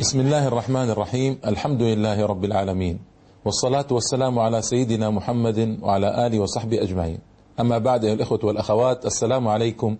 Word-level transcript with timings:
بسم 0.00 0.20
الله 0.20 0.46
الرحمن 0.48 0.90
الرحيم 0.90 1.38
الحمد 1.46 1.82
لله 1.82 2.26
رب 2.26 2.44
العالمين 2.44 2.98
والصلاة 3.44 3.86
والسلام 3.90 4.38
على 4.38 4.62
سيدنا 4.62 5.10
محمد 5.10 5.78
وعلى 5.82 6.26
آله 6.26 6.38
وصحبه 6.38 6.82
أجمعين 6.82 7.18
أما 7.60 7.78
بعد 7.78 8.04
أيها 8.04 8.14
الإخوة 8.14 8.40
والأخوات 8.42 9.06
السلام 9.06 9.48
عليكم 9.48 9.96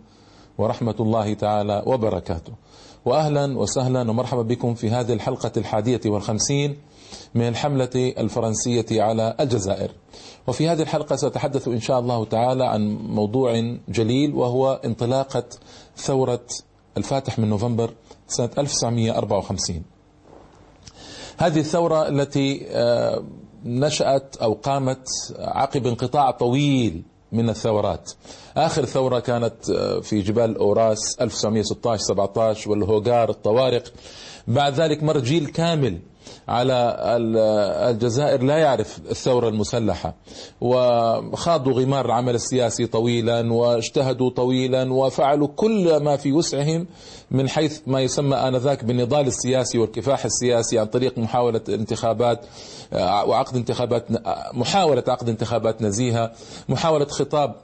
ورحمة 0.58 0.94
الله 1.00 1.34
تعالى 1.34 1.82
وبركاته 1.86 2.52
وأهلا 3.04 3.58
وسهلا 3.58 4.10
ومرحبا 4.10 4.42
بكم 4.42 4.74
في 4.74 4.90
هذه 4.90 5.12
الحلقة 5.12 5.52
الحادية 5.56 6.00
والخمسين 6.06 6.76
من 7.34 7.48
الحملة 7.48 7.90
الفرنسية 8.18 9.02
على 9.02 9.34
الجزائر 9.40 9.90
وفي 10.46 10.68
هذه 10.68 10.82
الحلقة 10.82 11.16
سأتحدث 11.16 11.68
إن 11.68 11.80
شاء 11.80 11.98
الله 12.00 12.24
تعالى 12.24 12.64
عن 12.66 12.94
موضوع 12.96 13.76
جليل 13.88 14.34
وهو 14.34 14.80
انطلاقة 14.84 15.44
ثورة 15.96 16.46
الفاتح 16.96 17.38
من 17.38 17.48
نوفمبر 17.48 17.90
سنة 18.28 18.50
1954 18.58 19.82
هذه 21.36 21.60
الثورة 21.60 22.08
التي 22.08 22.66
نشأت 23.64 24.36
أو 24.36 24.52
قامت 24.54 25.08
عقب 25.38 25.86
انقطاع 25.86 26.30
طويل 26.30 27.02
من 27.32 27.48
الثورات. 27.48 28.10
آخر 28.56 28.84
ثورة 28.84 29.18
كانت 29.18 29.70
في 30.02 30.20
جبال 30.20 30.56
أوراس 30.56 30.98
1916-17 32.64 32.66
والهوغار 32.66 33.30
الطوارق. 33.30 33.92
بعد 34.48 34.74
ذلك 34.74 35.02
مر 35.02 35.18
جيل 35.18 35.46
كامل 35.46 35.98
على 36.48 36.96
الجزائر 37.90 38.42
لا 38.42 38.58
يعرف 38.58 38.98
الثورة 39.10 39.48
المسلحة 39.48 40.14
وخاضوا 40.60 41.72
غمار 41.72 42.06
العمل 42.06 42.34
السياسي 42.34 42.86
طويلا 42.86 43.52
واجتهدوا 43.52 44.30
طويلا 44.30 44.92
وفعلوا 44.92 45.48
كل 45.56 45.96
ما 45.96 46.16
في 46.16 46.32
وسعهم 46.32 46.86
من 47.30 47.48
حيث 47.48 47.80
ما 47.86 48.00
يسمى 48.00 48.36
آنذاك 48.36 48.84
بالنضال 48.84 49.26
السياسي 49.26 49.78
والكفاح 49.78 50.24
السياسي 50.24 50.78
عن 50.78 50.86
طريق 50.86 51.18
محاولة 51.18 51.60
انتخابات 51.68 52.46
وعقد 53.02 53.56
انتخابات 53.56 54.06
محاولة 54.54 55.04
عقد 55.08 55.28
انتخابات 55.28 55.82
نزيهة 55.82 56.32
محاولة 56.68 57.04
خطاب 57.06 57.54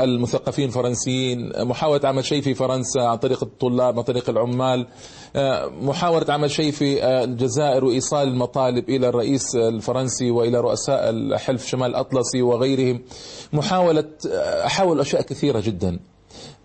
المثقفين 0.00 0.64
الفرنسيين 0.64 1.64
محاولة 1.64 2.08
عمل 2.08 2.24
شيء 2.24 2.42
في 2.42 2.54
فرنسا 2.54 3.00
عن 3.00 3.16
طريق 3.16 3.42
الطلاب 3.42 3.98
عن 3.98 4.04
طريق 4.04 4.30
العمال 4.30 4.86
محاولة 5.82 6.32
عمل 6.32 6.50
شيء 6.50 6.72
في 6.72 7.04
الجزائر 7.04 7.84
وإيصال 7.84 8.28
المطالب 8.28 8.88
إلى 8.88 9.08
الرئيس 9.08 9.56
الفرنسي 9.56 10.30
وإلى 10.30 10.60
رؤساء 10.60 11.10
الحلف 11.10 11.66
شمال 11.66 11.90
الأطلسي 11.90 12.42
وغيرهم. 12.42 13.02
محاولة 13.52 14.04
حاول 14.64 15.00
أشياء 15.00 15.22
كثيرة 15.22 15.60
جدا. 15.60 16.00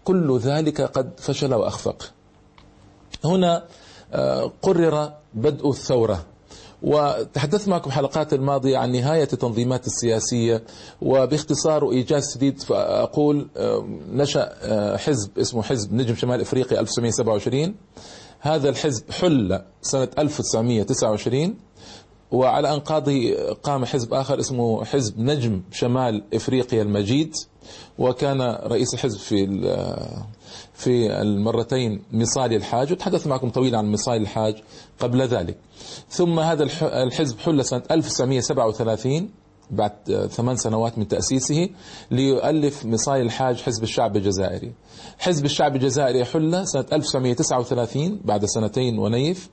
كل 0.03 0.37
ذلك 0.37 0.81
قد 0.81 1.19
فشل 1.19 1.53
وأخفق. 1.53 2.11
هنا 3.25 3.65
قرر 4.61 5.11
بدء 5.33 5.69
الثورة. 5.69 6.25
وتحدثت 6.83 7.67
معكم 7.67 7.91
حلقات 7.91 8.33
الماضية 8.33 8.77
عن 8.77 8.91
نهاية 8.91 9.27
التنظيمات 9.33 9.87
السياسية 9.87 10.63
وباختصار 11.01 11.83
وإيجاز 11.83 12.33
شديد 12.35 12.61
فأقول 12.61 13.47
نشأ 14.11 14.49
حزب 14.97 15.39
اسمه 15.39 15.61
حزب 15.63 15.93
نجم 15.93 16.15
شمال 16.15 16.41
إفريقيا 16.41 16.79
1927 16.79 17.75
هذا 18.39 18.69
الحزب 18.69 19.11
حل 19.11 19.61
سنة 19.81 20.07
1929 20.17 21.55
وعلى 22.31 22.73
أنقاضه 22.73 23.33
قام 23.63 23.85
حزب 23.85 24.13
آخر 24.13 24.39
اسمه 24.39 24.85
حزب 24.85 25.19
نجم 25.19 25.61
شمال 25.71 26.23
إفريقيا 26.33 26.81
المجيد 26.81 27.35
وكان 27.97 28.41
رئيس 28.41 28.93
الحزب 28.93 29.19
في 29.19 29.45
في 30.73 31.21
المرتين 31.21 32.03
مصالي 32.11 32.55
الحاج 32.55 32.91
وتحدثت 32.91 33.27
معكم 33.27 33.49
طويلا 33.49 33.77
عن 33.77 33.91
مصالي 33.91 34.17
الحاج 34.17 34.55
قبل 34.99 35.21
ذلك. 35.21 35.57
ثم 36.09 36.39
هذا 36.39 36.63
الحزب 36.83 37.39
حل 37.39 37.65
سنة 37.65 37.83
1937 37.91 39.29
بعد 39.71 39.91
ثمان 40.31 40.55
سنوات 40.55 40.97
من 40.97 41.07
تأسيسه 41.07 41.69
ليؤلف 42.11 42.85
مصالي 42.85 43.22
الحاج 43.22 43.61
حزب 43.61 43.83
الشعب 43.83 44.17
الجزائري. 44.17 44.73
حزب 45.17 45.45
الشعب 45.45 45.75
الجزائري 45.75 46.25
حل 46.25 46.67
سنة 46.67 46.85
1939 46.94 48.19
بعد 48.25 48.45
سنتين 48.45 48.99
ونيف 48.99 49.49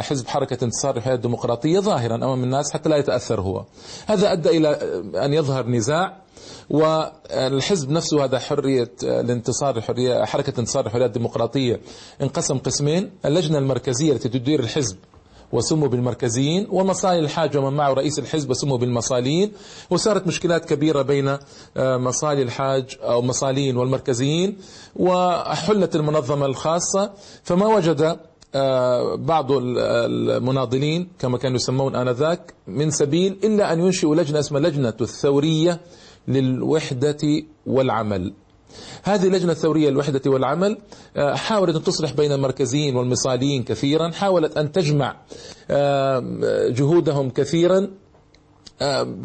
حزب 0.00 0.26
حركة 0.28 0.64
انتصار 0.64 0.96
الحياة 0.96 1.14
الديمقراطية 1.14 1.80
ظاهرا 1.80 2.14
أمام 2.14 2.44
الناس 2.44 2.72
حتى 2.72 2.88
لا 2.88 2.96
يتأثر 2.96 3.40
هو 3.40 3.64
هذا 4.06 4.32
أدى 4.32 4.48
إلى 4.48 4.68
أن 5.24 5.32
يظهر 5.34 5.66
نزاع 5.66 6.21
والحزب 6.70 7.90
نفسه 7.90 8.24
هذا 8.24 8.38
حرية 8.38 8.90
الانتصار 9.02 9.76
الحرية 9.76 10.24
حركة 10.24 10.60
انتصار 10.60 10.86
الحرية 10.86 11.06
الديمقراطية 11.06 11.80
انقسم 12.22 12.58
قسمين 12.58 13.10
اللجنة 13.24 13.58
المركزية 13.58 14.12
التي 14.12 14.28
تدير 14.28 14.60
الحزب 14.60 14.96
وسموا 15.52 15.88
بالمركزيين 15.88 16.66
ومصالي 16.70 17.18
الحاج 17.18 17.56
ومن 17.56 17.76
معه 17.76 17.92
رئيس 17.92 18.18
الحزب 18.18 18.50
وسموا 18.50 18.78
بالمصاليين 18.78 19.52
وصارت 19.90 20.26
مشكلات 20.26 20.64
كبيرة 20.64 21.02
بين 21.02 21.36
مصالي 21.76 22.42
الحاج 22.42 22.96
أو 23.02 23.22
مصالين 23.22 23.76
والمركزيين 23.76 24.56
وحلت 24.96 25.96
المنظمة 25.96 26.46
الخاصة 26.46 27.12
فما 27.42 27.66
وجد 27.66 28.16
بعض 29.26 29.46
المناضلين 29.52 31.08
كما 31.18 31.38
كانوا 31.38 31.56
يسمون 31.56 31.96
آنذاك 31.96 32.54
من 32.66 32.90
سبيل 32.90 33.38
إلا 33.44 33.72
أن 33.72 33.80
ينشئوا 33.80 34.16
لجنة 34.16 34.38
اسمها 34.40 34.60
لجنة 34.60 34.94
الثورية 35.00 35.80
للوحدة 36.28 37.42
والعمل. 37.66 38.32
هذه 39.02 39.26
اللجنة 39.26 39.52
الثورية 39.52 39.90
للوحدة 39.90 40.30
والعمل 40.30 40.78
حاولت 41.16 41.76
أن 41.76 41.82
تصلح 41.82 42.12
بين 42.12 42.32
المركزيين 42.32 42.96
والمصاليين 42.96 43.62
كثيرا 43.62 44.10
حاولت 44.10 44.56
أن 44.56 44.72
تجمع 44.72 45.16
جهودهم 46.70 47.30
كثيرا 47.30 47.88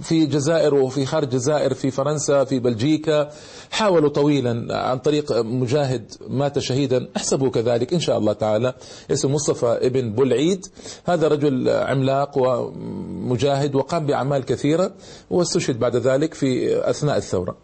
في 0.01 0.23
الجزائر 0.23 0.75
وفي 0.75 1.05
خارج 1.05 1.23
الجزائر 1.23 1.73
في 1.73 1.91
فرنسا 1.91 2.43
في 2.43 2.59
بلجيكا. 2.59 3.29
حاولوا 3.71 4.09
طويلا 4.09 4.77
عن 4.77 4.97
طريق 4.97 5.31
مجاهد 5.41 6.11
مات 6.27 6.59
شهيدا. 6.59 7.07
احسبه 7.17 7.49
كذلك 7.49 7.93
إن 7.93 7.99
شاء 7.99 8.17
الله 8.17 8.33
تعالى. 8.33 8.73
اسمه 9.11 9.31
مصطفى 9.31 9.79
ابن 9.81 10.13
بولعيد. 10.13 10.65
هذا 11.05 11.27
رجل 11.27 11.69
عملاق 11.69 12.37
ومجاهد 12.37 13.75
وقام 13.75 14.05
بأعمال 14.05 14.45
كثيرة 14.45 14.93
واستشهد 15.29 15.79
بعد 15.79 15.95
ذلك 15.95 16.33
في 16.33 16.79
أثناء 16.89 17.17
الثورة. 17.17 17.57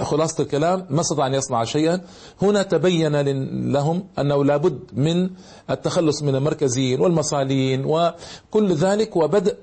خلاصة 0.00 0.42
الكلام 0.42 0.86
ما 0.90 1.00
استطاع 1.00 1.26
أن 1.26 1.34
يصنع 1.34 1.64
شيئا. 1.64 2.00
هنا 2.42 2.62
تبين 2.62 3.20
لهم 3.72 4.04
أنه 4.18 4.44
لابد 4.44 4.78
من 4.92 5.30
التخلص 5.70 6.22
من 6.22 6.34
المركزيين 6.34 7.00
والمصالين 7.00 7.84
وكل 7.84 8.74
ذلك 8.74 9.16
وبدء 9.16 9.56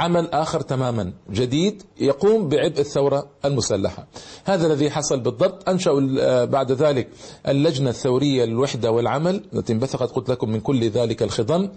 عمل 0.00 0.28
آخر 0.32 0.60
تماما 0.60 1.12
جديد 1.30 1.82
يقوم 2.00 2.48
بعبء 2.48 2.80
الثورة 2.80 3.26
المسلحة. 3.44 4.06
هذا 4.44 4.66
الذي 4.66 4.90
حصل 4.90 5.20
بالضبط. 5.20 5.68
أنشأوا 5.68 6.44
بعد 6.44 6.72
ذلك 6.72 7.08
اللجنة 7.48 7.90
الثورية 7.90 8.44
للوحدة 8.44 8.90
والعمل 8.90 9.44
التي 9.54 9.72
انبثقت 9.72 10.10
قلت 10.10 10.30
لكم 10.30 10.50
من 10.50 10.60
كل 10.60 10.88
ذلك 10.90 11.22
الخضم 11.22 11.68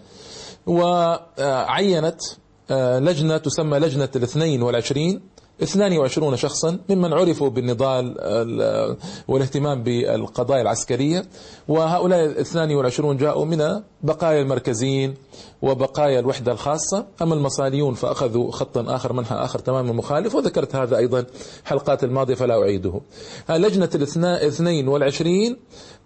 وعينت 0.68 2.22
لجنة 3.00 3.38
تسمى 3.38 3.80
لجنة 3.80 4.10
الاثنين 4.16 4.62
والعشرين 4.62 5.22
22 5.62 6.36
شخصا 6.38 6.80
ممن 6.90 7.14
عرفوا 7.14 7.50
بالنضال 7.50 8.16
والاهتمام 9.28 9.84
بالقضايا 9.84 10.62
العسكرية. 10.62 11.26
وهؤلاء 11.68 12.26
ال 12.26 12.38
22 12.38 13.18
جاءوا 13.18 13.46
من 13.46 13.82
بقايا 14.04 14.42
المركزيين 14.42 15.14
وبقايا 15.62 16.20
الوحدة 16.20 16.52
الخاصة. 16.52 17.06
أما 17.22 17.34
المصاليون 17.36 17.94
فأخذوا 17.94 18.52
خطا 18.52 18.96
آخر 18.96 19.14
منحى 19.14 19.36
آخر 19.36 19.60
تماما 19.60 19.92
مخالف. 19.92 20.36
وذكرت 20.36 20.76
هذا 20.76 20.98
أيضا 20.98 21.26
حلقات 21.66 22.04
الماضية 22.04 22.36
فلا 22.36 22.62
أعيده. 22.62 23.02
لجنة 23.50 23.90
الاثنين 23.96 24.88
والعشرين 24.88 25.58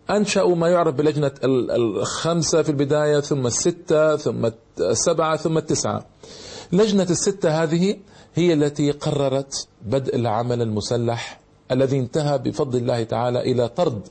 أنشأوا 0.10 0.56
ما 0.56 0.70
يعرف 0.70 0.96
بلجنة 0.96 1.32
الخمسة 1.44 2.62
في 2.62 2.70
البداية 2.70 3.20
ثم 3.20 3.48
الستة 3.48 4.16
ثم 4.16 4.50
السبعة 4.80 5.38
ثم 5.38 5.58
التسعة 5.58 6.06
لجنة 6.72 7.08
الستة 7.10 7.64
هذه 7.64 7.98
هي 8.38 8.54
التي 8.54 8.92
قررت 8.92 9.68
بدء 9.86 10.16
العمل 10.16 10.62
المسلح 10.62 11.40
الذي 11.72 12.00
انتهى 12.00 12.38
بفضل 12.38 12.80
الله 12.80 13.04
تعالى 13.04 13.40
إلى 13.42 13.68
طرد 13.70 14.02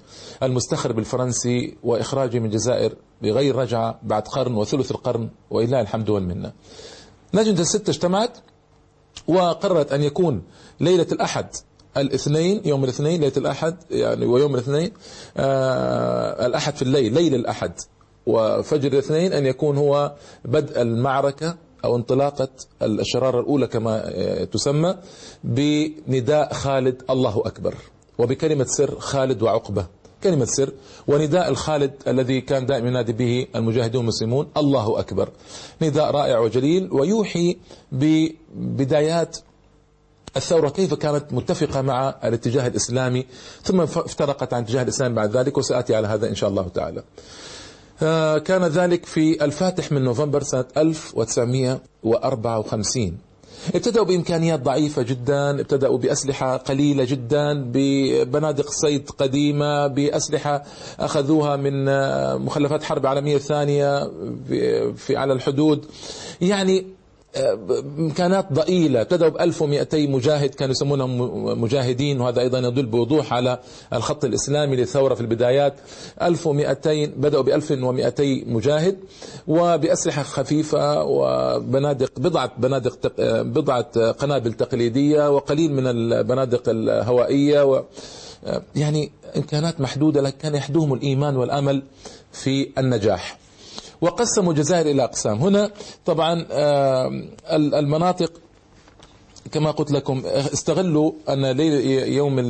المستخرب 0.43 0.99
الفرنسي 0.99 1.77
وإخراجه 1.83 2.39
من 2.39 2.45
الجزائر 2.45 2.93
بغير 3.23 3.57
رجعة 3.57 3.99
بعد 4.03 4.23
قرن 4.29 4.55
وثلث 4.55 4.91
القرن 4.91 5.29
وإله 5.51 5.81
الحمد 5.81 6.09
والمنة. 6.11 6.53
لجنة 7.35 7.61
الستة 7.61 7.91
اجتمعت 7.91 8.39
وقررت 9.29 9.93
أن 9.93 10.03
يكون 10.03 10.43
ليلة 10.81 11.07
الأحد 11.13 11.47
الاثنين 11.97 12.63
يوم 12.65 12.85
الاثنين 12.85 13.21
ليلة 13.21 13.37
الأحد 13.37 13.77
يعني 13.91 14.27
ويوم 14.27 14.55
الاثنين 14.55 14.93
آه 15.37 16.47
الأحد 16.47 16.77
في 16.77 16.83
الليل 16.83 17.15
ليل 17.15 17.35
الأحد. 17.35 17.73
وفجر 18.27 18.93
الاثنين 18.93 19.33
أن 19.33 19.47
يكون 19.47 19.77
هو 19.77 20.15
بدء 20.45 20.83
المعركة 20.83 21.57
أو 21.87 21.97
انطلاقة 21.97 22.49
الشرارة 22.83 23.41
الأولى 23.41 23.67
كما 23.67 24.03
آه، 24.05 24.45
تسمى 24.45 24.97
بنداء 25.45 26.53
خالد 26.53 27.03
الله 27.11 27.43
أكبر 27.47 27.75
وبكلمة 28.19 28.65
سر 28.65 28.99
خالد 28.99 29.43
وعقبة. 29.43 29.87
كلمة 30.23 30.45
سر 30.45 30.73
ونداء 31.09 31.49
الخالد 31.49 31.93
الذي 32.09 32.41
كان 32.41 32.67
دائما 32.67 32.89
ينادي 32.89 33.13
به 33.13 33.47
المجاهدون 33.57 34.01
المسلمون 34.03 34.47
الله 34.57 35.01
أكبر. 35.01 35.29
نداء 35.83 36.11
رائع 36.11 36.39
وجليل 36.39 36.89
ويوحي 36.93 37.57
ببدايات 37.93 39.39
الثورة 40.37 40.69
كيف 40.69 40.95
كانت 40.95 41.33
متفقة 41.33 41.83
مع 41.83 42.15
الاتجاه 42.25 42.67
الإسلامي 42.67 43.27
ثم 43.63 43.81
افترقت 43.81 44.55
عن 44.55 44.61
الاتجاه 44.63 44.83
الإسلامي 44.83 45.15
بعد 45.15 45.37
ذلك 45.37 45.59
وسأتي 45.59 45.95
على 45.95 46.09
هذا 46.09 46.29
إن 46.29 46.35
شاء 46.35 46.51
الله 46.51 46.69
تعالى. 46.69 47.03
كان 48.45 48.65
ذلك 48.65 49.07
في 49.07 49.45
الفاتح 49.45 49.93
من 49.93 50.05
نوفمبر 50.05 50.43
سنة 50.43 50.65
1954 50.77 53.19
ابتدأوا 53.75 54.05
بإمكانيات 54.05 54.61
ضعيفة 54.61 55.03
جدا 55.03 55.61
ابتدأوا 55.61 55.99
بأسلحة 55.99 56.57
قليلة 56.57 57.05
جدا 57.05 57.65
ببنادق 57.73 58.71
صيد 58.71 59.11
قديمة 59.11 59.87
بأسلحة 59.87 60.65
أخذوها 61.01 61.57
من 61.57 61.89
آه، 61.89 62.37
مخلفات 62.37 62.83
حرب 62.85 63.07
عالمية 63.07 63.39
ثانية 63.39 64.11
في 64.97 65.17
على 65.17 65.33
الحدود. 65.33 65.87
يعني 66.41 66.87
امكانات 67.99 68.53
ضئيلة 68.53 69.01
ابتدأوا 69.01 69.31
ب 69.31 69.37
1200 69.41 69.99
مجاهد 70.07 70.49
كانوا 70.55 70.71
يسمونهم 70.73 71.21
مجاهدين 71.61 72.21
وهذا 72.21 72.41
أيضا 72.41 72.59
يدل 72.59 72.87
بوضوح 72.87 73.33
على 73.33 73.59
الخط 73.93 74.25
الإسلامي 74.25 74.77
للثورة 74.77 75.15
في 75.15 75.21
البدايات. 75.21 75.75
1200 76.23 77.07
بدأوا 77.07 77.43
ب 77.43 77.49
1200 77.49 78.43
مجاهد 78.47 78.97
وبأسلحة 79.49 80.23
خفيفة 80.23 81.05
وبنادق 81.05 82.11
بضعة 82.21 82.53
بنادق 82.59 83.13
بضعة 83.43 84.11
قنابل 84.11 84.53
تقليدية 84.53 85.31
وقليل 85.31 85.73
من 85.73 85.87
البنادق 85.87 86.63
الهوائية 86.69 87.65
و 87.65 87.83
يعني 88.77 89.11
إمكانات 89.37 89.81
محدودة 89.81 90.21
لكن 90.23 90.39
كان 90.39 90.55
يحدوهم 90.55 90.95
الإيمان 90.95 91.37
والأمل 91.37 91.83
في 92.33 92.69
النجاح. 92.79 93.39
وقسموا 94.01 94.53
الجزائر 94.53 94.87
إلى 94.91 95.05
أقسام. 95.05 95.39
هنا 95.39 95.71
طبعا 96.05 96.47
المناطق 97.79 98.33
كما 99.53 99.71
قلت 99.71 99.91
لكم 99.93 100.23
استغلوا 100.27 101.13
أن 101.29 101.47
ليل 101.47 101.73
يوم 102.09 102.41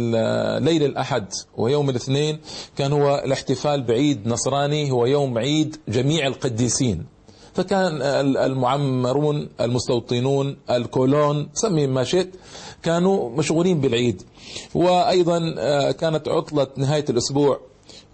ليل 0.64 0.82
الأحد 0.82 1.26
ويوم 1.56 1.90
الاثنين 1.90 2.38
كان 2.76 2.92
هو 2.92 3.22
الاحتفال 3.24 3.82
بعيد 3.82 4.28
نصراني 4.28 4.90
هو 4.90 5.06
يوم 5.06 5.38
عيد 5.38 5.76
جميع 5.88 6.26
القديسين. 6.26 7.06
فكان 7.54 8.02
المعمرون 8.36 9.48
المستوطنون 9.60 10.56
الكولون 10.70 11.48
سمي 11.54 11.86
ما 11.86 12.04
شئت 12.04 12.34
كانوا 12.82 13.30
مشغولين 13.30 13.80
بالعيد. 13.80 14.22
وأيضا 14.74 15.54
آه، 15.58 15.90
كانت 15.90 16.28
عطلة 16.28 16.66
نهاية 16.76 17.04
الأسبوع 17.10 17.60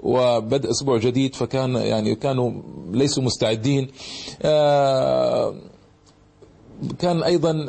وبدء 0.03 0.71
أسبوع 0.71 0.99
جديد 0.99 1.35
فكان 1.35 1.75
يعني 1.77 2.15
كانوا 2.15 2.53
ليسوا 2.91 3.23
مستعدين. 3.23 3.89
آه، 4.43 5.55
كان 6.99 7.23
أيضا 7.23 7.67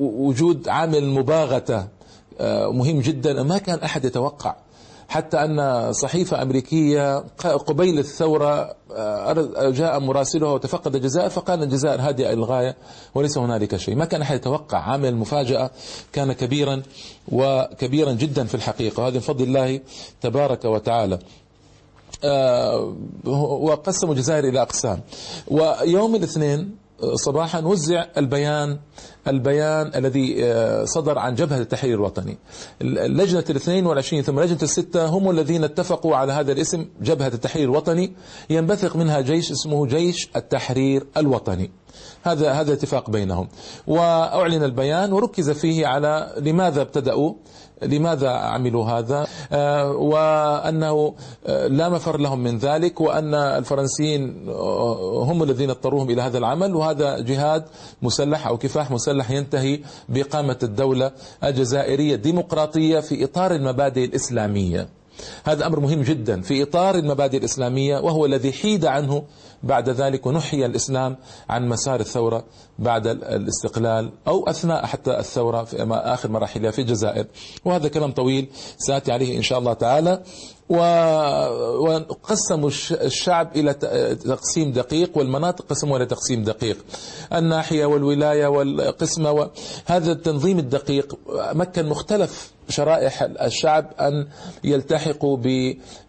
وجود 0.00 0.68
عامل 0.68 1.06
مباغتة 1.06 1.88
آه، 2.40 2.72
مهم 2.72 3.00
جدا 3.00 3.42
ما 3.42 3.58
كان 3.58 3.78
أحد 3.78 4.04
يتوقع. 4.04 4.56
حتى 5.08 5.36
أن 5.44 5.92
صحيفة 5.92 6.42
أمريكية 6.42 7.18
قبيل 7.66 7.98
الثورة 7.98 8.74
آه، 8.96 9.70
جاء 9.70 10.00
مراسلها 10.00 10.48
وتفقد 10.48 10.94
الجزائر 10.94 11.30
فقال 11.30 11.62
الجزائر 11.62 12.00
هادئة 12.00 12.34
للغاية 12.34 12.76
وليس 13.14 13.38
هنالك 13.38 13.76
شيء. 13.76 13.94
ما 13.94 14.04
كان 14.04 14.22
أحد 14.22 14.36
يتوقع. 14.36 14.78
عامل 14.78 15.08
المفاجأة 15.08 15.70
كان 16.12 16.32
كبيرا 16.32 16.82
وكبيرا 17.32 18.12
جدا 18.12 18.44
في 18.44 18.54
الحقيقة. 18.54 19.02
وهذا 19.02 19.14
من 19.14 19.20
فضل 19.20 19.44
الله 19.44 19.80
تبارك 20.20 20.64
وتعالى. 20.64 21.14
آه، 21.14 21.18
وقسموا 23.24 24.14
الجزائر 24.14 24.44
إلى 24.44 24.62
أقسام. 24.62 25.00
ويوم 25.48 26.14
الاثنين 26.14 26.76
آه، 27.02 27.14
صباحا 27.14 27.60
وزع 27.60 28.04
البيان 28.16 28.78
البيان 29.28 29.92
الذي 29.94 30.44
آه، 30.44 30.84
صدر 30.84 31.18
عن 31.18 31.34
جبهة 31.34 31.58
التحرير 31.58 31.94
الوطني. 31.94 32.38
لجنة 32.80 33.44
الاثنين 33.50 33.86
والعشرين 33.86 34.22
ثم 34.22 34.40
لجنة 34.40 34.58
الستة 34.62 35.06
هم 35.06 35.30
الذين 35.30 35.64
اتفقوا 35.64 36.16
على 36.16 36.32
هذا 36.32 36.52
الاسم 36.52 36.86
جبهة 37.02 37.28
التحرير 37.28 37.64
الوطني. 37.64 38.12
ينبثق 38.50 38.96
منها 38.96 39.20
جيش 39.20 39.50
اسمه 39.50 39.86
جيش 39.86 40.28
التحرير 40.36 41.06
الوطني. 41.16 41.70
هذا 42.22 42.52
هذا 42.52 42.72
اتفاق 42.72 43.10
بينهم. 43.10 43.48
وأعلن 43.86 44.64
البيان 44.64 45.12
وركز 45.12 45.50
فيه 45.50 45.86
على 45.86 46.34
لماذا 46.38 46.82
ابتدأوا. 46.82 47.32
لماذا 47.82 48.28
عملوا 48.30 48.84
هذا؟ 48.84 49.26
آه، 49.52 49.90
وأنه 49.92 51.14
آه، 51.46 51.66
لا 51.66 51.88
مفر 51.88 52.20
لهم 52.20 52.38
من 52.38 52.58
ذلك 52.58 53.00
وأن 53.00 53.34
الفرنسيين 53.34 54.48
آه، 54.48 55.24
هم 55.24 55.42
الذين 55.42 55.70
اضطروهم 55.70 56.10
إلى 56.10 56.22
هذا 56.22 56.38
العمل 56.38 56.74
وهذا 56.74 57.18
جهاد 57.20 57.64
مسلح 58.02 58.46
أو 58.46 58.58
كفاح 58.58 58.90
مسلح 58.90 59.30
ينتهي 59.30 59.80
بإقامة 60.08 60.58
الدولة 60.62 61.12
الجزائرية 61.44 62.14
الديمقراطية 62.14 63.00
في 63.00 63.24
إطار 63.24 63.54
المبادئ 63.54 64.04
الإسلامية. 64.04 64.99
هذا 65.44 65.66
أمر 65.66 65.80
مهم 65.80 66.02
جدا 66.02 66.40
في 66.40 66.62
إطار 66.62 66.94
المبادئ 66.94 67.38
الإسلامية 67.38 67.98
وهو 67.98 68.26
الذي 68.26 68.52
حيد 68.52 68.84
عنه 68.84 69.22
بعد 69.62 69.88
ذلك 69.88 70.26
ونحي 70.26 70.66
الإسلام 70.66 71.16
عن 71.48 71.68
مسار 71.68 72.00
الثورة 72.00 72.44
بعد 72.78 73.06
الاستقلال 73.06 74.10
أو 74.28 74.48
أثناء 74.48 74.86
حتى 74.86 75.18
الثورة 75.18 75.64
في 75.64 75.86
آخر 75.90 76.30
مراحلها 76.30 76.70
في 76.70 76.80
الجزائر. 76.80 77.26
وهذا 77.64 77.88
كلام 77.88 78.12
طويل 78.12 78.48
سآتي 78.78 79.12
عليه 79.12 79.36
إن 79.36 79.42
شاء 79.42 79.58
الله 79.58 79.72
تعالى. 79.72 80.22
وقسموا 81.80 82.70
الشعب 82.90 83.56
إلى 83.56 83.74
تقسيم 84.14 84.72
دقيق 84.72 85.18
والمناطق 85.18 85.64
قسموها 85.66 85.96
إلى 85.96 86.06
تقسيم 86.06 86.44
دقيق. 86.44 86.76
الناحية 87.32 87.86
والولاية 87.86 88.46
والقسمة 88.46 89.32
وهذا 89.32 90.12
التنظيم 90.12 90.58
الدقيق 90.58 91.18
مكن 91.52 91.86
مختلف 91.86 92.52
شرائح 92.70 93.22
الشعب 93.22 93.90
أن 94.00 94.26
يلتحقوا 94.64 95.36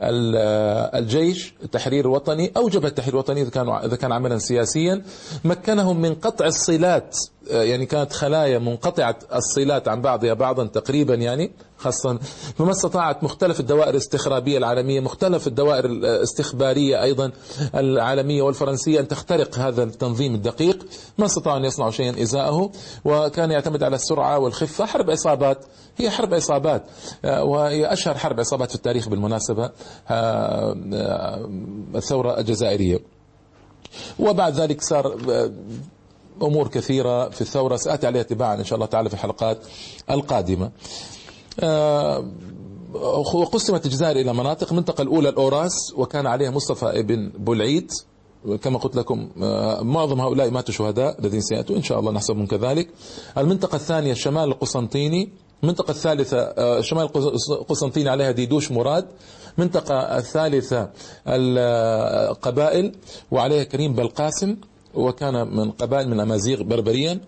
بالجيش 0.01 1.53
التحرير 1.63 2.05
الوطني 2.05 2.51
أوجب 2.57 2.85
التحرير 2.85 3.13
الوطني 3.13 3.41
إذا 3.85 3.95
كان 3.95 4.11
عملا 4.11 4.37
سياسيا. 4.37 5.01
مكنهم 5.43 6.01
من 6.01 6.15
قطع 6.15 6.45
الصلات 6.45 7.17
يعني 7.51 7.85
كانت 7.85 8.13
خلايا 8.13 8.59
منقطعة 8.59 9.15
الصلات 9.35 9.87
عن 9.87 10.01
بعضها 10.01 10.33
بعضا 10.33 10.65
تقريبا 10.67 11.15
يعني. 11.15 11.51
خاصة 11.81 12.19
فما 12.57 12.71
استطاعت 12.71 13.23
مختلف 13.23 13.59
الدوائر 13.59 13.89
الاستخرابية 13.89 14.57
العالمية 14.57 14.99
مختلف 14.99 15.47
الدوائر 15.47 15.85
الاستخبارية 15.85 17.03
أيضا 17.03 17.31
العالمية 17.75 18.41
والفرنسية 18.41 18.99
أن 18.99 19.07
تخترق 19.07 19.59
هذا 19.59 19.83
التنظيم 19.83 20.35
الدقيق. 20.35 20.85
ما 21.17 21.25
استطاعوا 21.25 21.59
أن 21.59 21.65
يصنعوا 21.65 21.91
شيئا 21.91 22.21
إزاءه 22.21 22.71
وكان 23.05 23.51
يعتمد 23.51 23.83
على 23.83 23.95
السرعة 23.95 24.39
والخفة. 24.39 24.85
حرب 24.85 25.09
عصابات 25.09 25.65
هي 25.97 26.09
حرب 26.09 26.33
عصابات 26.33 26.83
وهي 27.23 27.93
أشهر 27.93 28.17
حرب 28.17 28.39
عصابات 28.39 28.69
في 28.69 28.75
التاريخ 28.75 29.09
بالمناسبة 29.09 29.69
الثورة 31.95 32.39
الجزائرية. 32.39 32.99
وبعد 34.19 34.53
ذلك 34.53 34.81
صار 34.81 35.17
أمور 36.41 36.67
كثيرة 36.67 37.29
في 37.29 37.41
الثورة. 37.41 37.75
سأتي 37.75 38.07
عليها 38.07 38.23
تباعا 38.23 38.55
إن 38.55 38.63
شاء 38.63 38.75
الله 38.75 38.85
تعالى 38.85 39.09
في 39.09 39.15
الحلقات 39.15 39.57
القادمة. 40.11 40.71
وقسمت 43.33 43.85
الجزائر 43.85 44.15
إلى 44.15 44.33
مناطق. 44.33 44.71
المنطقة 44.71 45.01
الأولى 45.01 45.29
الأوراس 45.29 45.93
وكان 45.95 46.27
عليها 46.27 46.51
مصطفى 46.51 46.99
ابن 46.99 47.31
بولعيد 47.37 47.91
كما 48.61 48.79
قلت 48.79 48.95
لكم 48.95 49.29
معظم 49.81 50.21
هؤلاء 50.21 50.49
ماتوا 50.49 50.73
شهداء 50.73 51.19
الذين 51.19 51.41
سيأتوا 51.41 51.75
إن 51.75 51.83
شاء 51.83 51.99
الله 51.99 52.11
نحسبهم 52.11 52.45
كذلك. 52.45 52.89
المنطقة 53.37 53.75
الثانية 53.75 54.11
الشمال 54.11 54.43
القسنطيني. 54.43 55.29
المنطقة 55.63 55.91
الثالثة 55.91 56.81
شمال 56.81 57.09
القسنطيني 57.51 58.09
عليها 58.09 58.31
ديدوش 58.31 58.71
مراد. 58.71 59.07
المنطقة 59.57 59.95
الثالثة 60.17 60.89
القبائل 61.27 62.95
وعليها 63.31 63.63
كريم 63.63 63.93
بلقاسم. 63.93 64.57
وكان 64.95 65.57
من 65.57 65.71
قبائل 65.71 66.09
من 66.09 66.19
أمازيغ 66.19 66.63
بربريا. 66.63 67.19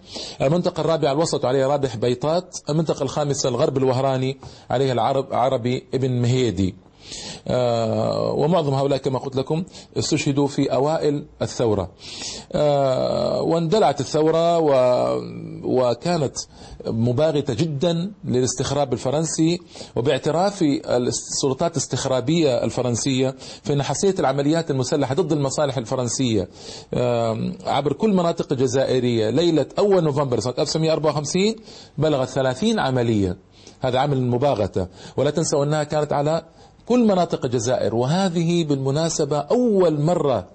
المنطقة 0.42 0.82
الرابعة 0.82 1.12
الوسط 1.12 1.46
عليها 1.46 1.68
رابح 1.68 1.96
بيطات. 1.96 2.58
المنطقة 2.70 3.04
الخامسة 3.04 3.50
الغرب 3.50 3.78
الوهراني 3.78 4.38
عليها 4.70 4.94
العرب 4.94 5.34
عربي 5.34 5.84
ابن 5.94 6.22
مهيدي. 6.22 6.76
ومعظم 8.34 8.74
هؤلاء 8.74 9.00
كما 9.00 9.20
قلت 9.20 9.36
لكم 9.36 9.64
استشهدوا 9.98 10.48
في 10.48 10.74
أوائل 10.74 11.26
الثورة. 11.42 11.92
آه، 12.54 13.42
واندلعت 13.42 14.00
الثورة 14.00 14.58
وكانت 15.64 16.38
مباغتة 16.88 17.54
جدا 17.54 18.12
للاستخراب 18.26 18.94
الفرنسي 18.94 19.60
وباعتراف 19.96 20.64
السلطات 20.86 21.72
الاستخرابية 21.72 22.64
الفرنسية 22.64 23.36
فإن 23.64 23.84
حصيلة 23.84 24.16
العمليات 24.20 24.72
المسلحة 24.72 25.16
ضد 25.16 25.32
المصالح 25.32 25.78
الفرنسية 25.78 26.50
آه، 26.94 27.52
عبر 27.66 27.94
كل 27.94 28.14
مناطق 28.14 28.48
الجزائرية 28.52 29.30
ليلة 29.30 29.66
أول 29.80 30.04
نوفمبر 30.04 30.40
سنة 30.40 30.54
1954 30.60 31.56
بلغت 31.98 32.30
30 32.30 32.80
عملية. 32.80 33.38
هذا 33.82 34.00
عامل 34.00 34.18
المباغتة 34.18 34.88
ولا 35.18 35.30
تنسوا 35.32 35.64
أنها 35.64 35.84
كانت 35.84 36.14
على 36.14 36.44
كل 36.86 37.08
مناطق 37.08 37.46
الجزائر 37.46 37.96
وهذه 37.96 38.64
بالمناسبة 38.64 39.38
أول 39.38 40.02
مرة 40.02 40.48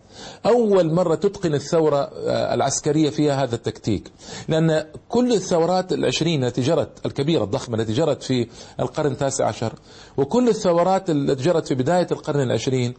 أول 0.47 0.95
مرة 0.95 1.15
تتقن 1.15 1.55
الثورة 1.55 1.97
آه، 1.97 2.55
العسكرية 2.55 3.11
فيها 3.11 3.43
هذا 3.43 3.55
التكتيك. 3.55 4.11
لأن 4.49 4.85
كل 5.09 5.33
الثورات 5.33 5.93
العشرين 5.93 6.45
التي 6.45 6.61
جرت 6.61 7.07
الكبيرة 7.07 7.45
الضخمة 7.45 7.81
التي 7.81 7.93
جرت 7.93 8.23
في 8.23 8.49
القرن 8.81 9.13
التاسع 9.13 9.47
عشر 9.47 9.73
وكل 10.17 10.49
الثورات 10.49 11.11
التي 11.11 11.43
جرت 11.43 11.67
في 11.69 11.75
بداية 11.75 12.07
القرن 12.13 12.41
العشرين 12.41 12.95